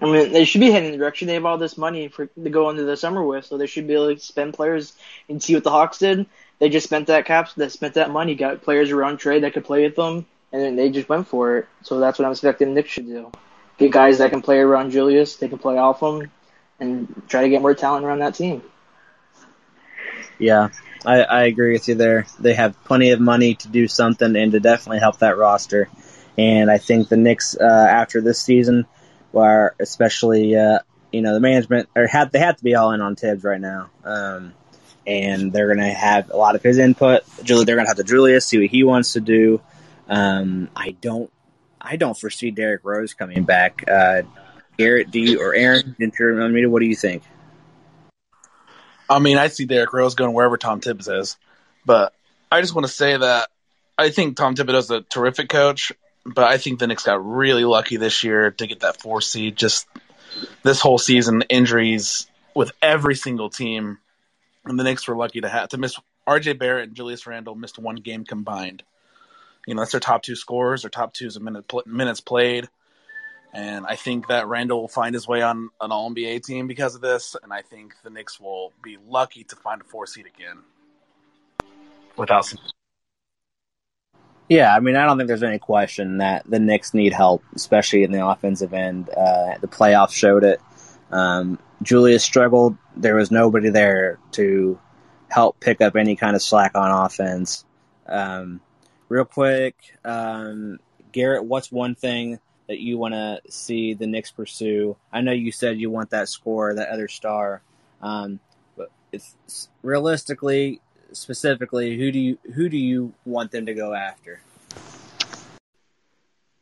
[0.00, 1.28] I mean, they should be heading in the direction.
[1.28, 3.86] They have all this money for to go into the summer with, so they should
[3.86, 4.94] be able to spend players
[5.28, 6.26] and see what the Hawks did.
[6.58, 9.64] They just spent that caps, they spent that money, got players around trade that could
[9.64, 10.24] play with them,
[10.54, 11.68] and then they just went for it.
[11.82, 13.32] So that's what I'm expecting Knicks should do.
[13.76, 16.30] Get guys that can play around Julius, they can play off him,
[16.78, 18.62] and try to get more talent around that team.
[20.38, 20.68] Yeah,
[21.04, 22.26] I, I agree with you there.
[22.38, 25.88] They have plenty of money to do something and to definitely help that roster.
[26.38, 28.86] And I think the Knicks, uh, after this season,
[29.32, 30.78] were especially, uh,
[31.12, 33.60] you know, the management, or have, they have to be all in on Thibs right
[33.60, 33.90] now.
[34.04, 34.52] Um,
[35.04, 37.26] and they're going to have a lot of his input.
[37.38, 39.60] They're going to have to Julius see what he wants to do.
[40.08, 41.30] Um, I don't,
[41.80, 43.84] I don't foresee Derrick Rose coming back.
[43.88, 44.22] Uh,
[44.76, 45.96] Garrett, do you or Aaron?
[46.00, 46.68] Unmuted?
[46.68, 47.22] What do you think?
[49.08, 51.36] I mean, I see Derrick Rose going wherever Tom Thibs is,
[51.84, 52.14] but
[52.50, 53.50] I just want to say that
[53.98, 55.92] I think Tom Thibodeau is a terrific coach,
[56.24, 59.56] but I think the Knicks got really lucky this year to get that four seed.
[59.56, 59.86] Just
[60.62, 63.98] this whole season, injuries with every single team,
[64.64, 65.96] and the Knicks were lucky to have to miss.
[66.26, 66.54] R.J.
[66.54, 68.82] Barrett and Julius Randle missed one game combined.
[69.66, 72.20] You know, that's their top two scorers, their top two is a minute pl- minutes
[72.20, 72.68] played.
[73.54, 76.96] And I think that Randle will find his way on an All NBA team because
[76.96, 80.26] of this, and I think the Knicks will be lucky to find a four seed
[80.26, 80.58] again.
[82.16, 82.52] Without
[84.48, 88.02] Yeah, I mean, I don't think there's any question that the Knicks need help, especially
[88.02, 89.08] in the offensive end.
[89.08, 90.60] Uh, the playoffs showed it.
[91.12, 92.76] Um, Julius struggled.
[92.96, 94.80] There was nobody there to
[95.28, 97.64] help pick up any kind of slack on offense.
[98.06, 98.60] Um,
[99.14, 100.80] real quick, um,
[101.12, 104.96] Garrett, what's one thing that you want to see the Knicks pursue?
[105.12, 107.62] I know you said you want that score, that other star,
[108.02, 108.40] um,
[108.76, 110.80] but it's realistically,
[111.12, 114.40] specifically, who do you who do you want them to go after?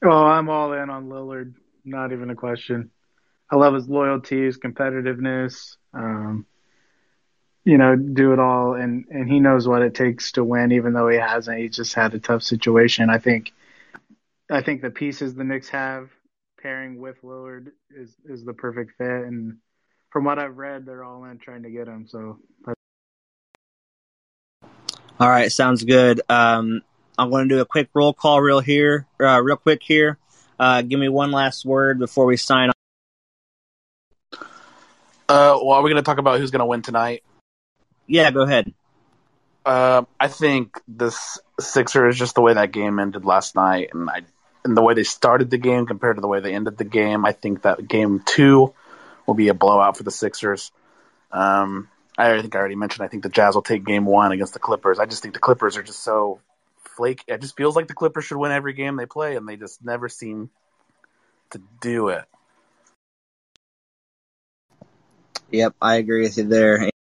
[0.04, 1.54] Oh, I'm all in on Lillard.
[1.86, 2.90] Not even a question.
[3.50, 5.76] I love his loyalty, his competitiveness.
[5.94, 6.44] Um,
[7.64, 10.92] you know, do it all, and and he knows what it takes to win, even
[10.92, 11.58] though he hasn't.
[11.58, 13.10] He just had a tough situation.
[13.10, 13.52] I think,
[14.50, 16.10] I think the pieces the Knicks have
[16.60, 19.58] pairing with Lillard is is the perfect fit, and
[20.10, 22.06] from what I've read, they're all in trying to get him.
[22.08, 22.38] So
[25.20, 26.20] All right, sounds good.
[26.28, 26.82] Um,
[27.16, 30.18] I'm going to do a quick roll call, real here, uh, real quick here.
[30.58, 32.74] Uh, give me one last word before we sign off.
[35.28, 37.22] uh, well, are we going to talk about who's going to win tonight?
[38.06, 38.72] Yeah, go ahead.
[39.64, 41.16] Um, I think the
[41.60, 44.22] Sixer is just the way that game ended last night, and I
[44.64, 47.24] and the way they started the game compared to the way they ended the game.
[47.24, 48.74] I think that game two
[49.26, 50.72] will be a blowout for the Sixers.
[51.30, 51.88] Um,
[52.18, 53.04] I think I already mentioned.
[53.04, 54.98] I think the Jazz will take game one against the Clippers.
[54.98, 56.40] I just think the Clippers are just so
[56.96, 57.24] flake.
[57.26, 59.84] It just feels like the Clippers should win every game they play, and they just
[59.84, 60.50] never seem
[61.50, 62.24] to do it.
[65.50, 66.91] Yep, I agree with you there.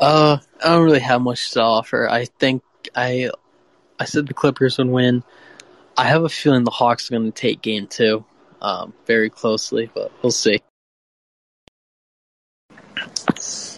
[0.00, 2.08] Uh, I don't really have much to offer.
[2.08, 2.62] I think
[2.96, 3.30] I,
[3.98, 5.22] I said the Clippers would win.
[5.96, 8.24] I have a feeling the Hawks are going to take Game Two,
[8.62, 10.62] um, very closely, but we'll see.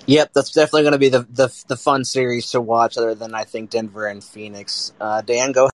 [0.06, 2.96] Yep, that's definitely going to be the, the the fun series to watch.
[2.96, 4.92] Other than I think Denver and Phoenix.
[5.00, 5.70] Uh, Dan, go.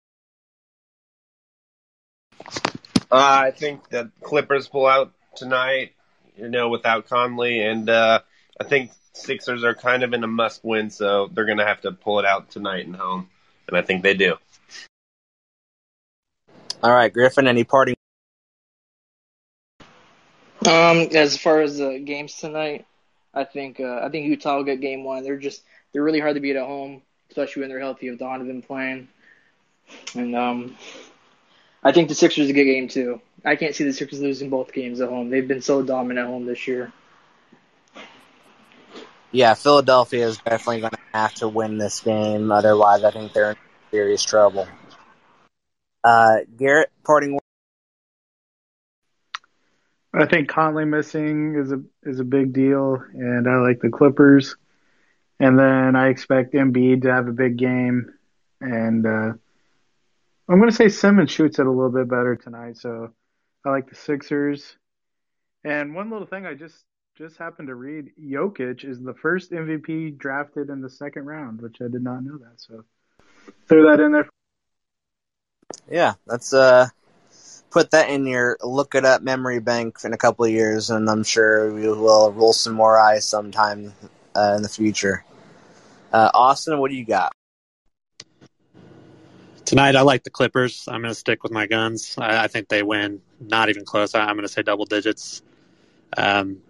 [3.11, 5.93] Uh, I think the Clippers pull out tonight,
[6.37, 8.21] you know, without Conley, and uh,
[8.59, 11.93] I think Sixers are kind of in a must-win, so they're going to have to
[11.93, 13.29] pull it out tonight and home,
[13.67, 14.37] and I think they do.
[16.83, 17.47] All right, Griffin.
[17.47, 17.97] Any parting?
[20.67, 22.87] Um, as far as the games tonight,
[23.35, 25.23] I think uh, I think Utah will get game one.
[25.25, 25.63] They're just
[25.93, 29.09] they're really hard to beat at home, especially when they're healthy with Donovan playing.
[30.15, 30.77] And um,
[31.83, 33.21] I think the Sixers will get game two.
[33.45, 35.31] I can't see the Sixers losing both games at home.
[35.31, 36.93] They've been so dominant at home this year.
[39.31, 42.51] Yeah, Philadelphia is definitely going to have to win this game.
[42.51, 43.57] Otherwise, I think they're in
[43.91, 44.67] serious trouble.
[46.03, 47.39] Uh, Garrett, parting.
[50.15, 54.57] I think Conley missing is a is a big deal, and I like the Clippers.
[55.39, 58.13] And then I expect Embiid to have a big game,
[58.61, 59.33] and uh,
[60.49, 62.79] I'm going to say Simmons shoots it a little bit better tonight.
[62.79, 63.13] So
[63.65, 64.77] I like the Sixers.
[65.63, 66.83] And one little thing I just
[67.19, 71.79] just happened to read: Jokic is the first MVP drafted in the second round, which
[71.81, 72.61] I did not know that.
[72.61, 72.85] So
[73.69, 74.29] throw that in there.
[75.91, 76.87] Yeah, let's uh
[77.71, 81.11] put that in your look it up memory bank in a couple of years, and
[81.11, 83.93] I'm sure we will roll some more eyes sometime
[84.37, 85.25] uh, in the future.
[86.13, 87.33] Uh, Austin, what do you got?
[89.65, 90.87] Tonight, I like the Clippers.
[90.89, 92.15] I'm going to stick with my guns.
[92.17, 93.21] I, I think they win.
[93.41, 94.15] Not even close.
[94.15, 95.43] I, I'm going to say double digits.
[96.17, 96.63] Um,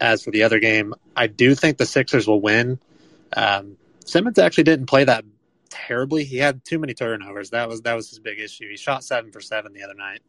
[0.00, 2.78] as for the other game, I do think the Sixers will win.
[3.36, 5.24] Um, Simmons actually didn't play that
[5.68, 6.24] terribly.
[6.24, 7.50] He had too many turnovers.
[7.50, 8.68] That was that was his big issue.
[8.68, 10.20] He shot seven for seven the other night.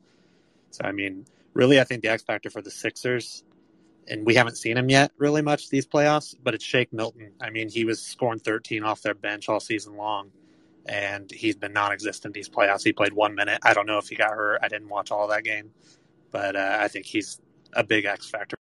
[0.71, 3.43] So I mean, really, I think the X factor for the Sixers,
[4.07, 7.31] and we haven't seen him yet really much these playoffs, but it's Shake Milton.
[7.41, 10.31] I mean, he was scoring 13 off their bench all season long,
[10.85, 12.83] and he's been non-existent these playoffs.
[12.83, 13.59] He played one minute.
[13.63, 14.59] I don't know if he got hurt.
[14.61, 15.71] I didn't watch all that game,
[16.31, 17.41] but uh, I think he's
[17.73, 18.57] a big X factor.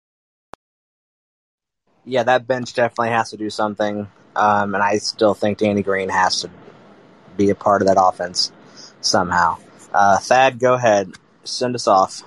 [2.05, 6.09] Yeah, that bench definitely has to do something, um, and I still think Danny Green
[6.09, 6.49] has to
[7.35, 8.51] be a part of that offense
[9.01, 9.57] somehow.
[9.93, 12.21] Uh, Thad, go ahead, send us off.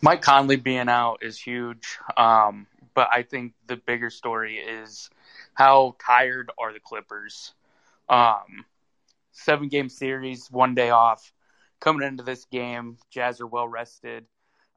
[0.00, 5.10] Mike Conley being out is huge, um, but I think the bigger story is
[5.54, 7.52] how tired are the Clippers?
[8.08, 8.64] Um,
[9.32, 11.32] seven game series, one day off.
[11.80, 14.26] Coming into this game, Jazz are well rested.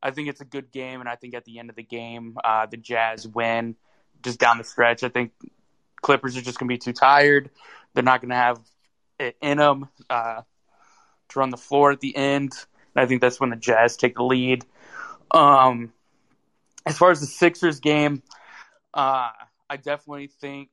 [0.03, 2.37] I think it's a good game, and I think at the end of the game,
[2.43, 3.75] uh, the Jazz win
[4.23, 5.03] just down the stretch.
[5.03, 5.31] I think
[6.01, 7.49] Clippers are just going to be too tired.
[7.93, 8.59] They're not going to have
[9.19, 10.41] it in them uh,
[11.29, 12.53] to run the floor at the end.
[12.95, 14.65] And I think that's when the Jazz take the lead.
[15.31, 15.93] Um,
[16.85, 18.23] as far as the Sixers game,
[18.93, 19.29] uh,
[19.69, 20.69] I definitely think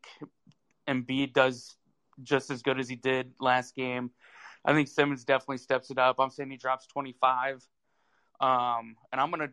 [0.88, 1.76] Embiid does
[2.22, 4.10] just as good as he did last game.
[4.64, 6.16] I think Simmons definitely steps it up.
[6.18, 7.64] I'm saying he drops 25.
[8.40, 9.52] Um, and I'm going to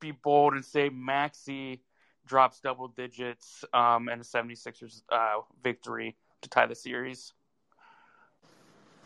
[0.00, 1.82] be bold and say Maxey
[2.26, 7.32] drops double digits um, and a 76ers uh, victory to tie the series.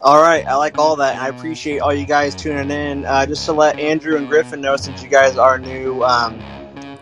[0.00, 1.16] All right, I like all that.
[1.16, 3.04] I appreciate all you guys tuning in.
[3.04, 6.42] Uh, just to let Andrew and Griffin know, since you guys are new, um,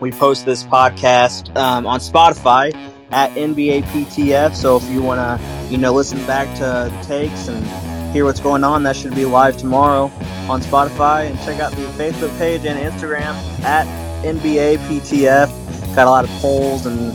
[0.00, 2.74] we post this podcast um, on Spotify
[3.10, 4.54] at NBA PTF.
[4.54, 8.64] So if you want to, you know, listen back to takes and hear what's going
[8.64, 10.04] on, that should be live tomorrow
[10.48, 11.30] on Spotify.
[11.30, 13.86] And check out the Facebook page and Instagram at
[14.24, 15.94] NBA PTF.
[15.94, 17.14] Got a lot of polls and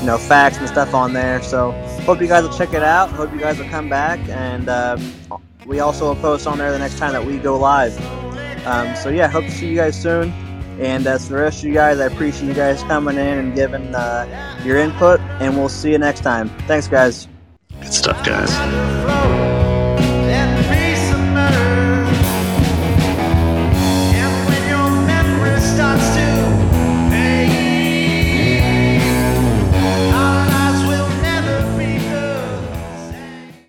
[0.00, 1.42] you know facts and stuff on there.
[1.42, 1.72] So
[2.04, 3.10] hope you guys will check it out.
[3.10, 5.12] Hope you guys will come back, and um,
[5.66, 7.96] we also will post on there the next time that we go live.
[8.66, 10.32] Um, so yeah, hope to see you guys soon.
[10.80, 13.54] And as for the rest of you guys, I appreciate you guys coming in and
[13.54, 15.20] giving uh, your input.
[15.40, 16.50] And we'll see you next time.
[16.66, 17.28] Thanks, guys.
[17.80, 19.55] Good stuff, guys.